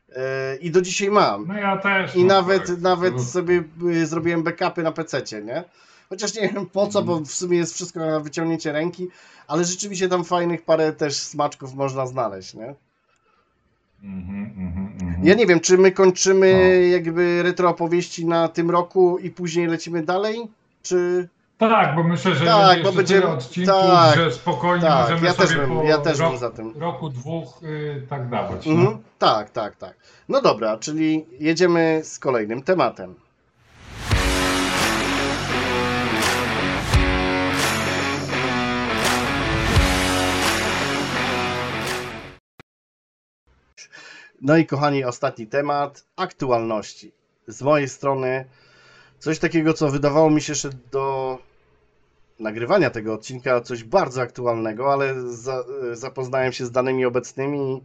[0.09, 0.17] yy,
[0.61, 1.47] i do dzisiaj mam.
[1.47, 2.17] No ja też.
[2.17, 5.65] I mam nawet, kolekcję, nawet sobie y, zrobiłem backupy na PC, nie?
[6.13, 9.09] Chociaż nie wiem po co, bo w sumie jest wszystko na wyciągnięcie ręki,
[9.49, 12.75] ale rzeczywiście tam fajnych parę też smaczków można znaleźć, nie?
[14.05, 15.27] Mhm, mhm, mhm.
[15.27, 16.87] Ja nie wiem, czy my kończymy No.
[16.97, 20.49] jakby retro opowieści na tym roku i później lecimy dalej,
[20.83, 21.29] czy...
[21.59, 25.35] Tak, bo myślę, że Tak, będzie bo będziemy- odcinków, tak, że spokojnie Tak, możemy ja
[25.35, 26.73] też sobie bym, po ja też rok, za tym.
[26.79, 28.67] roku, dwóch y, tak dawać.
[28.67, 28.99] No.
[29.19, 29.95] Tak, tak, tak.
[30.29, 33.15] No dobra, czyli jedziemy z kolejnym tematem.
[44.43, 47.13] No i kochani, ostatni temat aktualności.
[47.47, 48.45] Z mojej strony
[49.19, 51.39] coś takiego, co wydawało mi się, że do
[52.39, 57.83] nagrywania tego odcinka coś bardzo aktualnego, ale za, zapoznałem się z danymi obecnymi.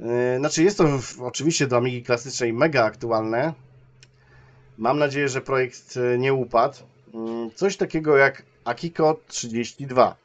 [0.00, 0.06] Yy,
[0.38, 3.54] Znaczy, jest to w, oczywiście do Amigi klasycznej mega aktualne.
[4.78, 6.78] Mam nadzieję, że projekt yy, nie upadł.
[7.14, 10.16] Yy, Coś takiego jak Akiko 32.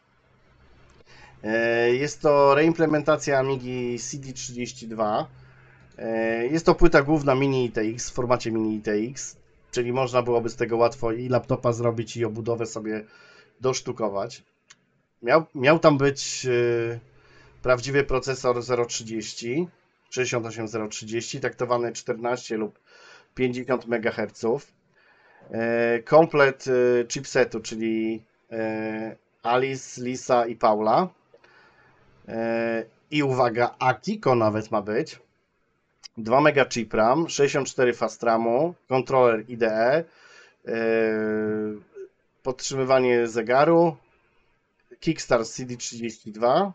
[1.43, 5.25] E, Jest to reimplementacja Amigi CD32.
[5.97, 9.35] E, Jest to płyta główna Mini ITX w formacie Mini ITX,
[9.71, 13.03] czyli można byłoby z tego łatwo i laptopa zrobić i obudowę sobie
[13.61, 14.43] dosztukować.
[15.21, 16.99] Miał, miał tam być e,
[17.61, 19.67] prawdziwy procesor 030,
[20.09, 22.79] 68030, taktowany 14 lub
[23.35, 24.45] 50 MHz.
[26.05, 26.65] Komplet
[27.07, 28.23] chipsetu, czyli
[29.43, 31.09] Alice, Lisa i Paula.
[32.27, 35.19] E, I uwaga, Akiko nawet ma być.
[36.17, 40.03] 2 mega chip RAM, 64 fast RAMu, kontroler IDE,
[40.67, 40.73] e,
[42.43, 43.95] podtrzymywanie zegaru,
[44.99, 46.71] Kickstart CD32,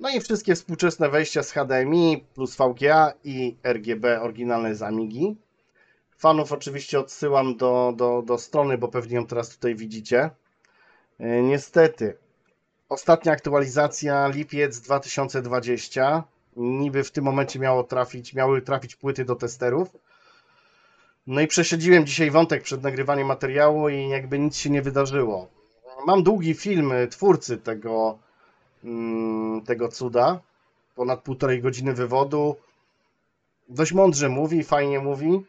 [0.00, 5.36] no i wszystkie współczesne wejścia z HDMI plus VGA i RGB oryginalne z Amigi.
[6.18, 10.30] Fanów oczywiście odsyłam do, do, do strony, bo pewnie ją teraz tutaj widzicie.
[11.20, 12.16] E, Niestety,
[12.92, 16.24] ostatnia aktualizacja lipiec 2020.
[16.56, 19.88] Niby w tym momencie miało trafić, miały trafić płyty do testerów.
[21.26, 25.48] No i przesiedziłem dzisiaj wątek przed nagrywaniem materiału i jakby nic się nie wydarzyło.
[26.06, 28.18] Mam długi film twórcy tego,
[28.84, 30.40] mm, tego cuda.
[30.94, 32.56] Ponad półtorej godziny wywodu.
[33.68, 35.44] Dość mądrze mówi, fajnie mówi,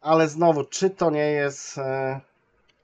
[0.00, 2.20] ale znowu, czy to nie jest e,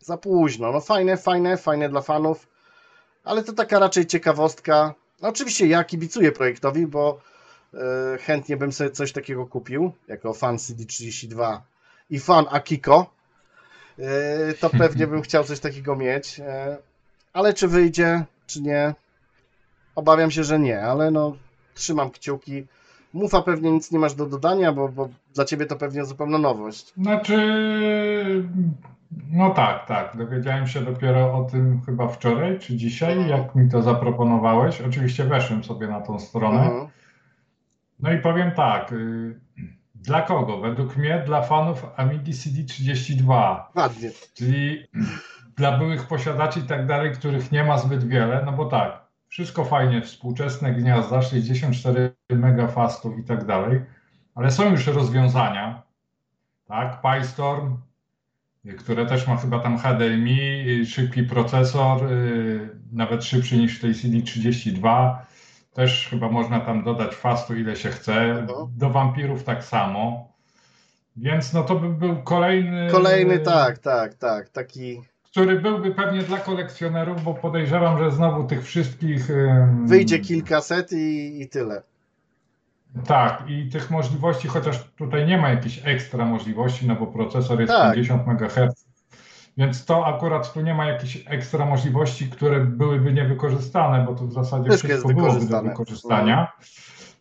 [0.01, 0.73] za późno?
[0.73, 2.47] No fajne, fajne, fajne dla fanów,
[3.27, 4.95] ale to taka raczej ciekawostka.
[5.23, 7.21] No oczywiście ja kibicuję projektowi, bo
[7.75, 11.59] e, chętnie bym sobie coś takiego kupił, jako fan CD32
[12.11, 13.11] i fan Akiko.
[13.99, 16.77] E, to pewnie bym chciał coś takiego mieć, e,
[17.33, 18.95] ale czy wyjdzie, czy nie?
[19.95, 21.37] Obawiam się, że nie, ale no
[21.75, 22.67] trzymam kciuki.
[23.13, 26.93] Mufa pewnie nic nie masz do dodania, bo, bo dla ciebie to pewnie zupełna nowość.
[26.97, 27.37] Znaczy,
[29.31, 30.17] no tak, tak.
[30.17, 34.81] Dowiedziałem się dopiero o tym chyba wczoraj czy dzisiaj, jak mi to zaproponowałeś.
[34.81, 36.61] Oczywiście weszłem sobie na tą stronę.
[36.63, 36.89] Mhm.
[38.01, 38.93] No i powiem tak.
[38.93, 39.41] y,
[39.95, 40.61] Dla kogo?
[40.61, 44.11] Według mnie dla fanów Amigi CD32, Ładnie.
[44.35, 44.87] czyli
[45.57, 49.65] dla byłych posiadaczy i tak dalej, których nie ma zbyt wiele, no bo tak, wszystko
[49.65, 53.81] fajnie, współczesne gniazda, 64 megafastów i tak dalej,
[54.35, 55.83] ale są już rozwiązania,
[56.67, 57.77] tak, PyStorm,
[58.75, 63.93] które też ma chyba tam HDMI, y, szybki procesor, y, nawet szybszy niż w tej
[63.93, 65.17] CD32.
[65.73, 68.15] Też chyba można tam dodać fastu ile się chce.
[68.15, 68.69] Mhm.
[68.77, 70.33] Do wampirów tak samo.
[71.17, 72.89] Więc no to by był kolejny.
[72.91, 74.49] Kolejny, tak, tak, tak.
[74.49, 79.29] Taki Który byłby pewnie dla kolekcjonerów, bo podejrzewam, że znowu tych wszystkich.
[79.85, 81.83] wyjdzie kilkaset i, i tyle.
[83.07, 87.73] Tak, i tych możliwości, chociaż tutaj nie ma jakichś ekstra możliwości, no bo procesor jest
[87.73, 87.95] Tak.
[87.95, 88.87] 50 MHz,
[89.57, 94.33] więc to akurat tu nie ma jakichś ekstra możliwości, które byłyby niewykorzystane, bo to w
[94.33, 96.53] zasadzie Wszystko jest wszystko byłoby do wykorzystania.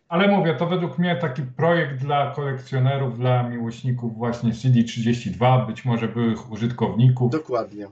[0.08, 6.08] Ale mówię, to według mnie taki projekt dla kolekcjonerów, dla miłośników właśnie CD32, być może
[6.08, 7.86] byłych użytkowników, Dokładnie.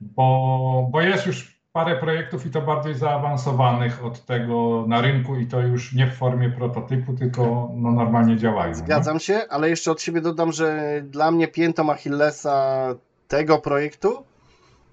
[0.00, 5.46] bo, bo jest już parę projektów i to bardziej zaawansowanych od tego na rynku i
[5.46, 8.70] to już nie w formie prototypu, tylko no, normalnie działają.
[8.70, 8.74] nie?
[8.74, 12.86] Zgadzam się, ale jeszcze od siebie dodam, że dla mnie piętą Achillesa
[13.28, 14.24] tego projektu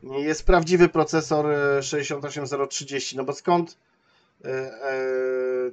[0.03, 3.17] jest prawdziwy procesor e, 68030.
[3.17, 3.77] No bo skąd
[4.45, 4.71] e, e,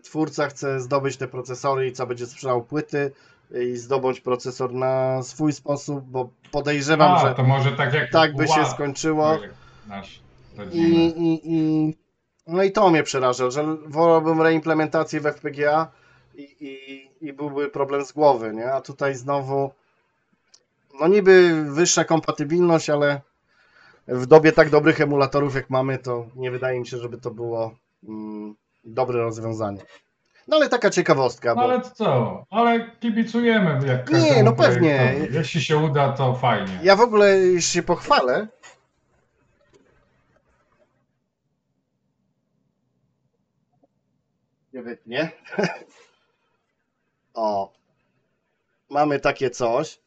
[0.02, 3.12] twórca chce zdobyć te procesory i co będzie sprzedał płyty
[3.54, 8.10] e, i zdobyć procesor na swój sposób, bo podejrzewam, A, że to może tak jak
[8.10, 9.38] tak by się skończyło.
[9.88, 10.29] Nasz
[10.72, 10.80] I,
[11.16, 11.94] i, i,
[12.46, 15.88] no i to mnie przeraża, że wolałbym reimplementację w FPGA
[16.34, 18.72] i, i, i byłby problem z głowy, nie?
[18.72, 19.70] A tutaj znowu,
[21.00, 23.20] no niby wyższa kompatybilność, ale
[24.08, 27.74] w dobie tak dobrych emulatorów jak mamy, to nie wydaje mi się, żeby to było
[28.08, 29.80] mm, dobre rozwiązanie.
[30.48, 32.44] No ale taka ciekawostka, No bo ale co?
[32.50, 34.98] Ale kibicujemy jak Nie, no pewnie.
[34.98, 35.36] projektowi.
[35.38, 36.78] Jeśli się uda, to fajnie.
[36.82, 38.48] ja w ogóle już się pochwalę.
[44.80, 45.30] Nie wytnie.
[47.34, 47.72] O.
[48.88, 50.00] Mamy takie coś.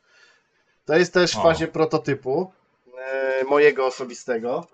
[0.86, 1.43] To jest też w O.
[1.43, 2.51] fazie prototypu
[2.97, 4.67] e, mojego osobistego.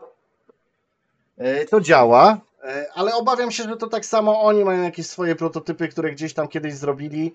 [1.38, 5.36] E, to działa, e, ale obawiam się, że to tak samo oni mają jakieś swoje
[5.36, 7.34] prototypy, które gdzieś tam kiedyś zrobili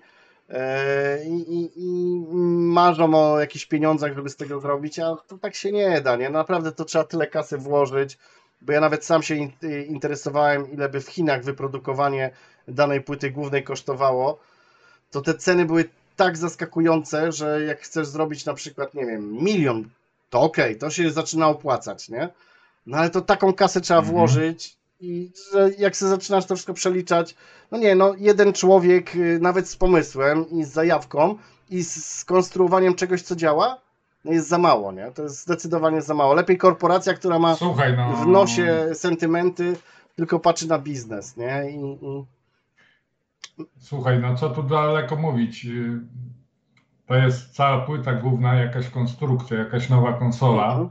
[0.49, 2.19] e, i, i, i
[2.59, 6.29] marzą o jakichś pieniądzach, żeby z tego zrobić, a to tak się nie da, nie?
[6.29, 8.17] Naprawdę to trzeba tyle kasy włożyć,
[8.65, 9.51] bo ja nawet sam się in,
[9.87, 12.31] interesowałem, ile by w Chinach wyprodukowanie
[12.67, 14.39] danej płyty głównej kosztowało,
[15.11, 15.85] to te ceny były
[16.15, 19.89] tak zaskakujące, że jak chcesz zrobić na przykład, nie wiem, milion,
[20.29, 22.29] to okej, to się zaczyna opłacać, nie?
[22.85, 24.15] No ale to taką kasę trzeba Mhm.
[24.15, 27.35] włożyć I że jak sobie zaczynasz to wszystko przeliczać,
[27.71, 31.35] no nie, no jeden człowiek y, nawet z pomysłem i z zajawką
[31.69, 33.77] i z skonstruowaniem czegoś, co działa,
[34.25, 35.11] jest za mało, nie?
[35.11, 36.33] To jest zdecydowanie za mało.
[36.33, 38.13] Lepiej korporacja, która ma Słuchaj, no.
[38.13, 39.75] w nosie sentymenty,
[40.15, 41.71] tylko patrzy na biznes, nie?
[41.71, 42.25] I, i...
[43.77, 45.67] Słuchaj, no co tu daleko mówić.
[47.05, 50.89] To jest cała płyta główna, jakaś konstrukcja, jakaś nowa konsola.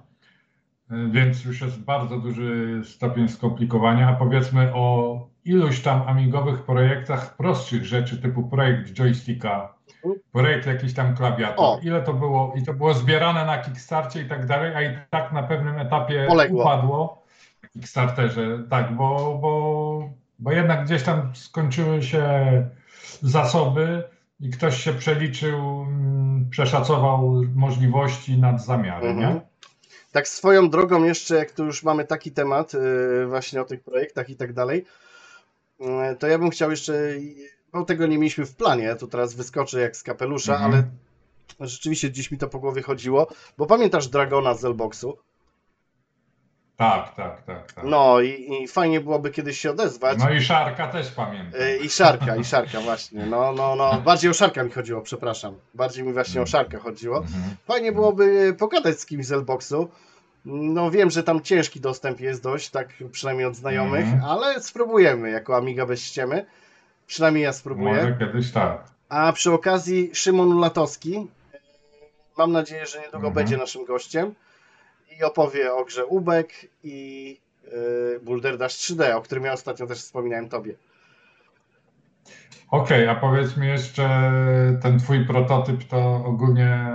[0.90, 1.12] Mhm.
[1.12, 7.84] Więc już jest bardzo duży stopień skomplikowania, a powiedzmy o iluś tam amigowych projektach prostszych
[7.84, 9.74] rzeczy, typu projekt joysticka,
[10.04, 10.20] Mhm.
[10.32, 11.64] projekt jakiś tam klawiatur.
[11.64, 11.78] O.
[11.82, 12.52] Ile to było?
[12.56, 16.24] I to było zbierane na Kickstarcie i tak dalej, a i tak na pewnym etapie
[16.28, 16.62] Poległo.
[16.62, 17.24] upadło
[17.62, 18.58] w Kickstarterze.
[18.70, 22.24] Tak, bo, bo, bo jednak gdzieś tam skończyły się
[23.22, 24.02] zasoby
[24.40, 29.34] i ktoś się przeliczył, mm, przeszacował możliwości nad zamiary, Mhm.
[29.34, 29.40] nie?
[30.12, 34.30] Tak swoją drogą jeszcze, jak tu już mamy taki temat yy, właśnie o tych projektach
[34.30, 34.84] i tak dalej,
[36.18, 36.92] to ja bym chciał jeszcze,
[37.72, 40.72] bo tego nie mieliśmy w planie, to teraz wyskoczę jak z kapelusza, Mhm.
[40.72, 43.26] ale rzeczywiście dziś mi to po głowie chodziło,
[43.58, 45.18] bo pamiętasz Dragona z Elboxu?
[46.76, 47.72] Tak, tak, tak.
[47.72, 47.84] tak.
[47.84, 50.18] No i, i fajnie byłoby kiedyś się odezwać.
[50.18, 51.60] No i Szarka też pamiętam.
[51.60, 55.54] Yy, I Szarka, i Szarka właśnie, no, no, no, bardziej o Szarka mi chodziło, przepraszam,
[55.74, 57.16] bardziej mi właśnie o Szarka chodziło.
[57.18, 57.56] Mhm.
[57.64, 59.88] Fajnie byłoby pogadać z kimś z Elboxu.
[60.44, 64.24] No wiem, że tam ciężki dostęp jest dość, tak przynajmniej od znajomych, Mhm.
[64.24, 66.46] ale spróbujemy jako Amiga bez ściemy.
[67.06, 67.94] Przynajmniej ja spróbuję.
[67.94, 68.84] Może kiedyś tak.
[69.08, 71.26] A przy okazji Szymon Latowski,
[72.38, 73.34] mam nadzieję, że niedługo Mhm.
[73.34, 74.34] będzie naszym gościem
[75.18, 76.52] i opowie o grze Ubek
[76.84, 80.74] i yy, Boulder Dash 3D, o którym ja ostatnio też wspominałem tobie.
[82.70, 84.32] Okej, a powiedz mi jeszcze,
[84.82, 86.86] ten twój prototyp to ogólnie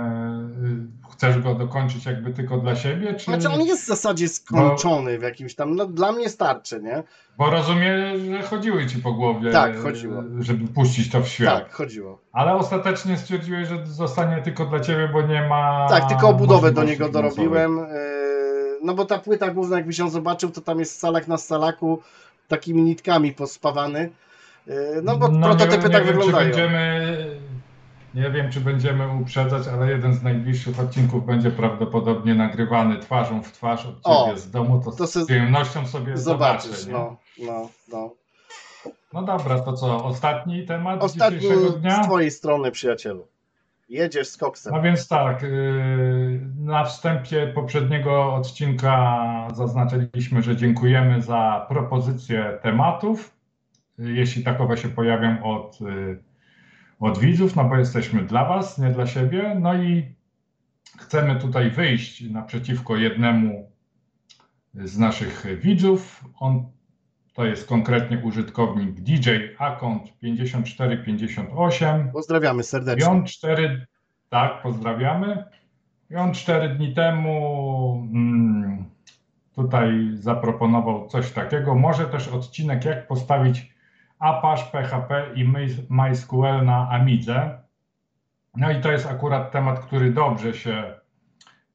[0.64, 3.24] y, chcesz go dokończyć jakby tylko dla siebie, czy...
[3.24, 7.02] Znaczy on jest w zasadzie skończony w jakimś tam, no dla mnie starczy, nie?
[7.38, 10.22] Bo rozumiem, że chodziły ci po głowie, Tak, chodziło.
[10.38, 11.62] żeby puścić to w świat.
[11.64, 12.18] Tak, chodziło.
[12.32, 15.86] Ale ostatecznie stwierdziłeś, że zostanie tylko dla ciebie, bo nie ma.
[15.90, 17.76] Tak, tylko obudowę do niego dorobiłem.
[17.76, 22.02] yy, No bo ta płyta główna, jakbyś ją zobaczył, to tam jest salak na salaku
[22.48, 24.10] takimi nitkami pospawany.
[24.66, 26.50] Yy, No bo nie prototypy tak nie wiem, wyglądają.
[26.50, 27.26] Czy będziemy,
[28.14, 33.52] nie wiem, czy będziemy uprzedzać, ale jeden z najbliższych odcinków będzie prawdopodobnie nagrywany twarzą w
[33.52, 34.82] twarz od O, ciebie z domu.
[34.84, 36.92] To, to z przyjemnością sobie Zobaczysz, zobaczę.
[36.92, 38.10] no, no, no.
[39.12, 40.04] no dobra, to co?
[40.04, 42.02] Ostatni temat Ostatni dzisiejszego dnia?
[42.02, 43.26] z twojej strony, przyjacielu.
[43.88, 44.72] Jedziesz z koksem.
[44.74, 53.30] No więc tak, yy, na wstępie poprzedniego odcinka zaznaczyliśmy, że dziękujemy za propozycje tematów,
[54.00, 56.22] jeśli takowe się pojawią od, yy,
[57.00, 59.56] od widzów, no bo jesteśmy dla Was, nie dla siebie.
[59.60, 60.14] No i
[60.98, 63.70] chcemy tutaj wyjść naprzeciwko jednemu
[64.74, 66.24] z naszych widzów.
[66.38, 66.70] On
[67.34, 72.10] to jest konkretnie użytkownik DJ Account 5458.
[72.12, 73.08] Pozdrawiamy I serdecznie.
[73.08, 73.86] on cztery,
[74.28, 75.44] tak, pozdrawiamy.
[76.10, 78.84] I on cztery dni temu mm,
[79.54, 81.74] tutaj zaproponował coś takiego.
[81.74, 83.69] Może też odcinek, jak postawić
[84.20, 87.58] Apache, PHP i My- MySQL na Amidze.
[88.56, 90.94] No i to jest akurat temat, który dobrze się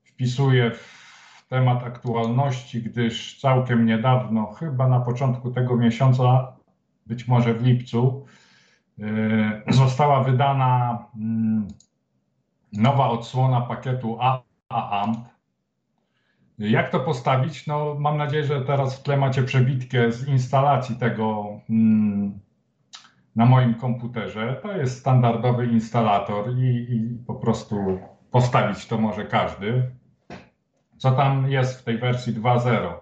[0.04, 6.56] wpisuje w temat aktualności, gdyż całkiem niedawno, chyba na początku tego miesiąca,
[7.06, 8.26] być może w lipcu,
[8.98, 11.68] yy, została wydana mm,
[12.74, 14.18] nowa odsłona pakietu
[14.70, 15.34] AAMP.
[16.60, 17.68] Jak to postawić?
[17.68, 22.39] No, mam nadzieję, że teraz w tle macie przebitkę z instalacji tego mm,
[23.36, 24.60] na moim komputerze.
[24.64, 27.99] To jest standardowy instalator i, i po prostu
[28.32, 29.91] postawić to może każdy.
[30.97, 32.93] Co tam jest w tej wersji 2.0?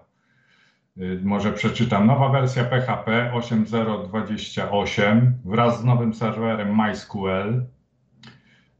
[0.98, 2.06] Y, Może przeczytam.
[2.06, 7.73] Nowa wersja PHP 8.0.28 wraz z nowym serwerem MySQL.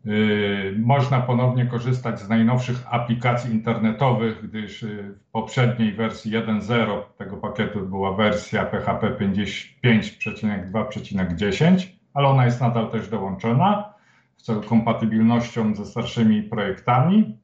[0.07, 7.37] Y, Można ponownie korzystać z najnowszych aplikacji internetowych, gdyż y, w poprzedniej wersji 1.0 tego
[7.37, 13.95] pakietu była wersja PHP 5.2.10, ale ona jest nadal też dołączona
[14.37, 17.39] w celu kompatybilnością ze starszymi projektami.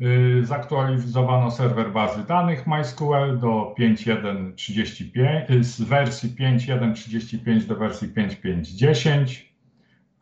[0.00, 9.51] Y, Zaktualizowano serwer bazy danych MySQL do 5.1.35, y, z wersji 5.1.35 do wersji 5.5.10.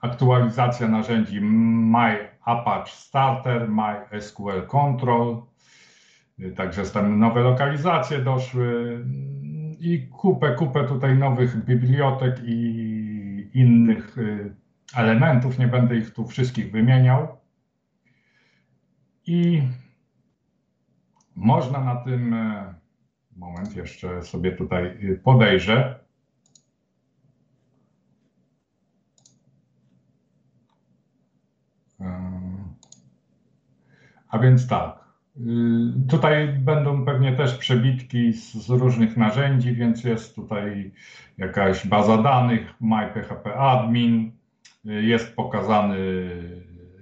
[0.00, 5.42] Aktualizacja narzędzi MyApache Starter, MySQL Control.
[6.40, 9.04] Y, Także tam nowe lokalizacje doszły
[9.80, 14.54] i kupę, kupę tutaj nowych bibliotek i innych y,
[14.96, 15.58] elementów.
[15.58, 17.28] Nie będę ich tu wszystkich wymieniał.
[19.26, 19.62] I
[21.36, 22.74] można na tym e,
[23.36, 26.00] Moment, jeszcze sobie tutaj y, podejrzę.
[34.30, 34.98] A więc tak.
[35.36, 35.40] y,
[36.08, 40.92] Tutaj będą pewnie też przebitki z, z różnych narzędzi, więc jest tutaj
[41.38, 44.32] jakaś baza danych, MyPHP Admin,
[44.86, 45.96] y, jest pokazany,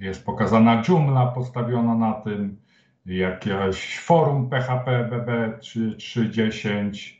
[0.00, 2.56] jest pokazana Joomla postawiona na tym,
[3.08, 7.18] jakieś forum PHP BB 3.10,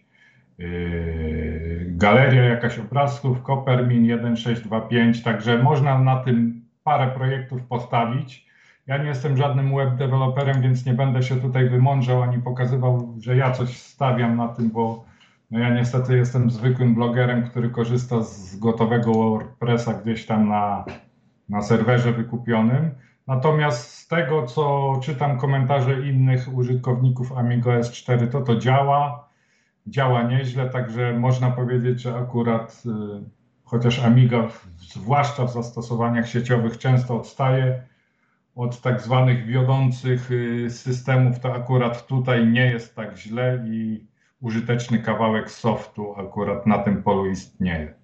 [0.59, 8.48] yy, galeria jakaś obrazków, Coppermin 1625, także można na tym parę projektów postawić.
[8.89, 13.37] Ja nie jestem żadnym web deweloperem, więc nie będę się tutaj wymądrzał ani pokazywał, że
[13.37, 15.05] ja coś stawiam na tym, bo
[15.51, 20.85] no ja niestety jestem zwykłym blogerem, który korzysta z gotowego WordPressa gdzieś tam na,
[21.49, 22.91] na serwerze wykupionym.
[23.27, 29.29] Natomiast z tego, co czytam komentarze innych użytkowników Amigo S4, to to działa.
[29.87, 32.91] Działa nieźle, także można powiedzieć, że akurat y,
[33.65, 37.83] chociaż Amiga, zwłaszcza w zastosowaniach sieciowych, często odstaje
[38.59, 44.07] od tak zwanych wiodących y, systemów, to akurat tutaj nie jest tak źle i
[44.41, 47.95] użyteczny kawałek softu akurat na tym polu istnieje.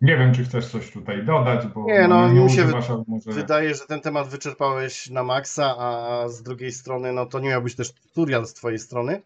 [0.00, 3.32] Nie wiem, czy chcesz coś tutaj dodać, bo Nie, no, nie mi się używasz, może...
[3.32, 7.62] Wydaje, że ten temat wyczerpałeś na maksa, a z drugiej strony, no to nie miał
[7.62, 9.22] być też tutorial z twojej strony,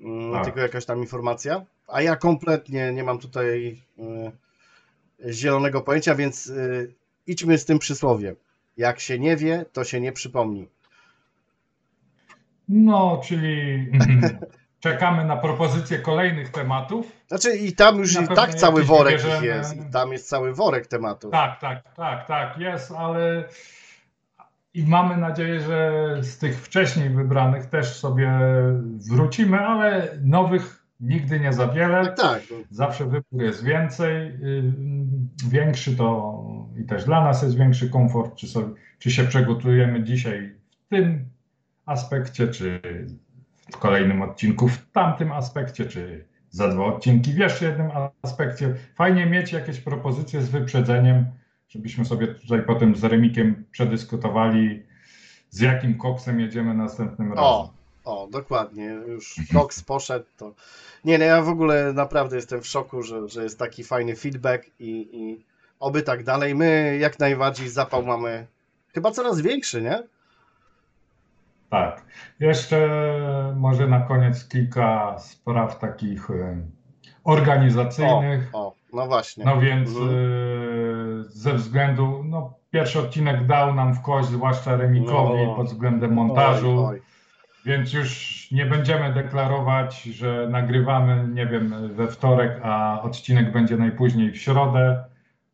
[0.00, 0.44] mm, Tak.
[0.44, 1.64] tylko jakaś tam informacja.
[1.88, 6.92] A ja kompletnie nie mam tutaj y, zielonego pojęcia, więc y,
[7.28, 8.36] idźmy z tym przysłowiem.
[8.76, 10.68] Jak się nie wie, to się nie przypomni.
[12.68, 13.86] No, czyli
[14.80, 17.12] czekamy na propozycje kolejnych tematów.
[17.28, 19.46] Znaczy i tam już Na i tak cały worek ich wybierzemy.
[19.46, 19.76] jest.
[19.76, 21.32] I tam jest cały worek tematów.
[21.32, 23.44] Tak, tak, tak, tak, jest, ale
[24.74, 28.40] i mamy nadzieję, że z tych wcześniej wybranych też sobie
[29.10, 32.04] wrócimy, ale nowych nigdy nie za wiele.
[32.04, 32.42] Tak, tak.
[32.50, 32.56] no.
[32.70, 34.62] Zawsze wybór jest więcej, yy,
[35.48, 36.38] większy to
[36.78, 40.54] i też dla nas jest większy komfort, czy, sobie, czy się przygotujemy dzisiaj
[40.86, 41.24] w tym
[41.86, 42.80] aspekcie, czy
[43.72, 47.90] w kolejnym odcinku w tamtym aspekcie, czy za dwa odcinki w jeszcze jednym
[48.22, 48.74] aspekcie.
[48.94, 51.26] Fajnie mieć jakieś propozycje z wyprzedzeniem,
[51.68, 54.82] żebyśmy sobie tutaj potem z Remikiem przedyskutowali,
[55.50, 57.77] z jakim koksem jedziemy następnym razem.
[58.08, 58.84] O, o, dokładnie.
[59.06, 60.52] Już Cox poszedł, to.
[61.04, 64.66] Nie, no ja w ogóle naprawdę jestem w szoku, że, że jest taki fajny feedback
[64.80, 65.44] i, i
[65.80, 66.54] oby tak dalej.
[66.54, 68.46] My jak najbardziej zapał mamy
[68.94, 70.02] chyba coraz większy, nie?
[71.70, 72.02] Tak.
[72.40, 72.88] Jeszcze
[73.56, 76.56] może na koniec kilka spraw takich e,
[77.24, 78.50] organizacyjnych.
[78.52, 79.44] O, no właśnie.
[79.44, 80.08] No więc Mhm.
[80.10, 85.54] e, ze względu, no pierwszy odcinek dał nam w kość, zwłaszcza Remikowi No.
[85.56, 87.02] pod względem montażu, Oj, oj.
[87.64, 94.30] Więc już nie będziemy deklarować, że nagrywamy, nie wiem, we wtorek, a odcinek będzie najpóźniej
[94.30, 95.04] w środę.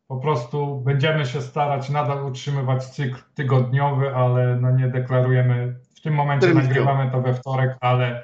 [0.07, 5.75] Po prostu będziemy się starać nadal utrzymywać cykl tygodniowy, ale no nie deklarujemy.
[5.95, 8.23] W tym momencie nagrywamy to we wtorek, ale,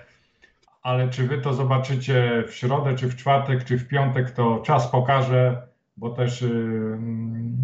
[0.81, 4.87] ale czy wy to zobaczycie w środę, czy w czwartek, czy w piątek, to czas
[4.87, 5.67] pokaże,
[5.97, 6.99] bo też yy,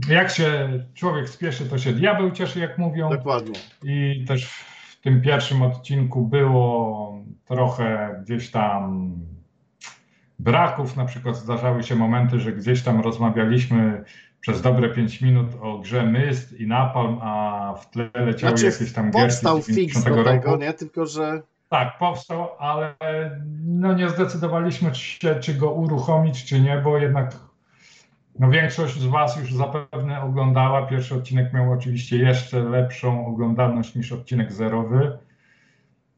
[0.09, 3.09] jak się człowiek spieszy, to się diabeł cieszy, jak mówią.
[3.09, 3.59] Dokładnie.
[3.83, 4.65] I też
[4.97, 7.13] w tym pierwszym odcinku było
[7.45, 9.11] trochę gdzieś tam
[10.39, 10.95] braków.
[10.95, 14.03] Na przykład zdarzały się momenty, że gdzieś tam rozmawialiśmy
[14.39, 18.93] przez dobre 5 minut o grze Myst i Napalm, a w tle leciały Znaczy, jakieś
[18.93, 20.29] tam gierki powstał fix 90 do roku.
[20.29, 20.73] tego, nie?
[20.73, 22.95] Tylko, że Tak, powstał, ale
[23.65, 27.46] no nie zdecydowaliśmy się, czy go uruchomić, czy nie, bo jednak
[28.39, 30.87] no większość z Was już zapewne oglądała.
[30.87, 35.17] Pierwszy odcinek miał oczywiście jeszcze lepszą oglądalność niż odcinek zerowy.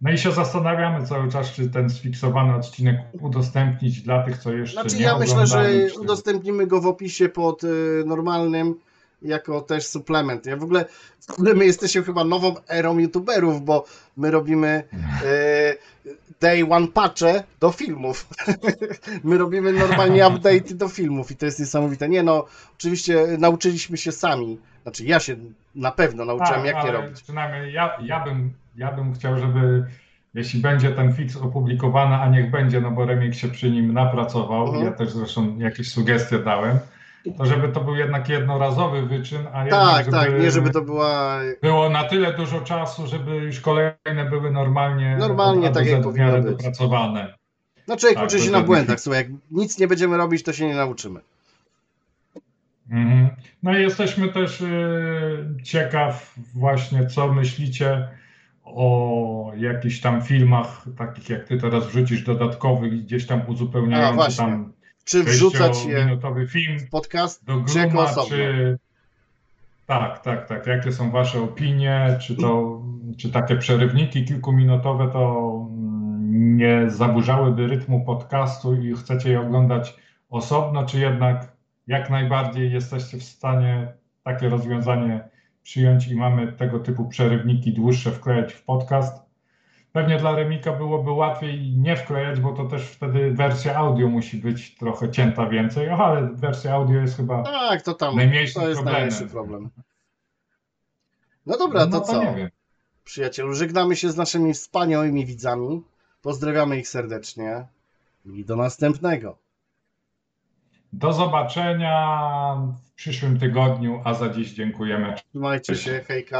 [0.01, 4.81] No i się zastanawiamy cały czas, czy ten sfiksowany odcinek udostępnić dla tych, co jeszcze
[4.81, 7.67] Znaczy nie ja myślę, że czy- udostępnimy go w opisie pod y,
[8.05, 8.75] normalnym
[9.21, 10.45] jako też suplement.
[10.45, 10.85] Ja w ogóle,
[11.27, 13.85] w ogóle my jesteśmy chyba nową erą youtuberów, bo
[14.17, 15.27] my robimy y,
[16.41, 18.27] day one patche do filmów.
[19.23, 22.09] my robimy normalnie update do filmów i to jest niesamowite.
[22.09, 22.45] Nie no,
[22.77, 24.57] oczywiście nauczyliśmy się sami.
[24.83, 25.35] Znaczy ja się
[25.75, 27.21] na pewno nauczyłem Tak, jak nie robić.
[27.21, 29.85] Przynajmniej ja, ja, bym, ja bym chciał, żeby
[30.33, 34.65] jeśli będzie ten fix opublikowany, a niech będzie, no bo Remik się przy nim napracował,
[34.67, 34.85] Mhm.
[34.85, 36.79] ja też zresztą jakieś sugestie dałem,
[37.37, 41.39] to żeby to był jednak jednorazowy wyczyn, a jednak Tak, tak, nie żeby to była
[41.61, 46.43] było na tyle dużo czasu, żeby już kolejne były normalnie, Normalnie, tak jak powinno być.
[46.57, 47.33] dopracowane.
[47.87, 50.67] No człowiek Tak, uczy się na błędach, słuchaj, jak nic nie będziemy robić, to się
[50.67, 51.19] nie nauczymy.
[52.91, 53.29] Mhm.
[53.63, 54.67] No i jesteśmy też y,
[55.63, 58.07] ciekaw właśnie, co myślicie
[58.63, 64.45] o jakichś tam filmach, takich jak ty teraz wrzucisz, dodatkowych, gdzieś tam A, uzupełniający właśnie.
[64.45, 64.73] tam
[65.10, 66.19] Czy wrzucać je
[66.80, 68.30] w podcast, do czy jako Gluma, osobno?
[68.30, 68.77] czy...
[69.86, 70.68] Tak, tak, tak.
[70.68, 72.18] Jakie są wasze opinie?
[72.22, 72.81] Czy to,
[73.18, 79.95] czy takie przerywniki kilkuminutowe to mm, nie zaburzałyby rytmu podcastu i chcecie je oglądać
[80.30, 81.52] osobno, czy jednak
[81.88, 85.30] jak najbardziej jesteście w stanie takie rozwiązanie
[85.64, 89.28] przyjąć i mamy tego typu przerywniki dłuższe wklejać w podcast?
[89.93, 94.75] Pewnie dla Remika byłoby łatwiej nie wklejać, bo to też wtedy wersja audio musi być
[94.75, 98.77] trochę cięta więcej, Aha, ale wersja audio jest chyba Tak, to tam, najmniejszym to jest
[98.81, 99.01] problemem.
[99.01, 99.69] najmniejszy problem.
[101.45, 102.23] No dobra, to no, co?
[102.23, 102.49] nie wiem.
[103.03, 105.83] Przyjacielu, żegnamy się z naszymi wspaniałymi widzami.
[106.21, 107.67] Pozdrawiamy ich serdecznie
[108.25, 109.37] i do następnego.
[110.93, 112.55] Do zobaczenia
[112.85, 115.15] w przyszłym tygodniu, a za dziś dziękujemy.
[115.29, 116.37] Trzymajcie się, hejka.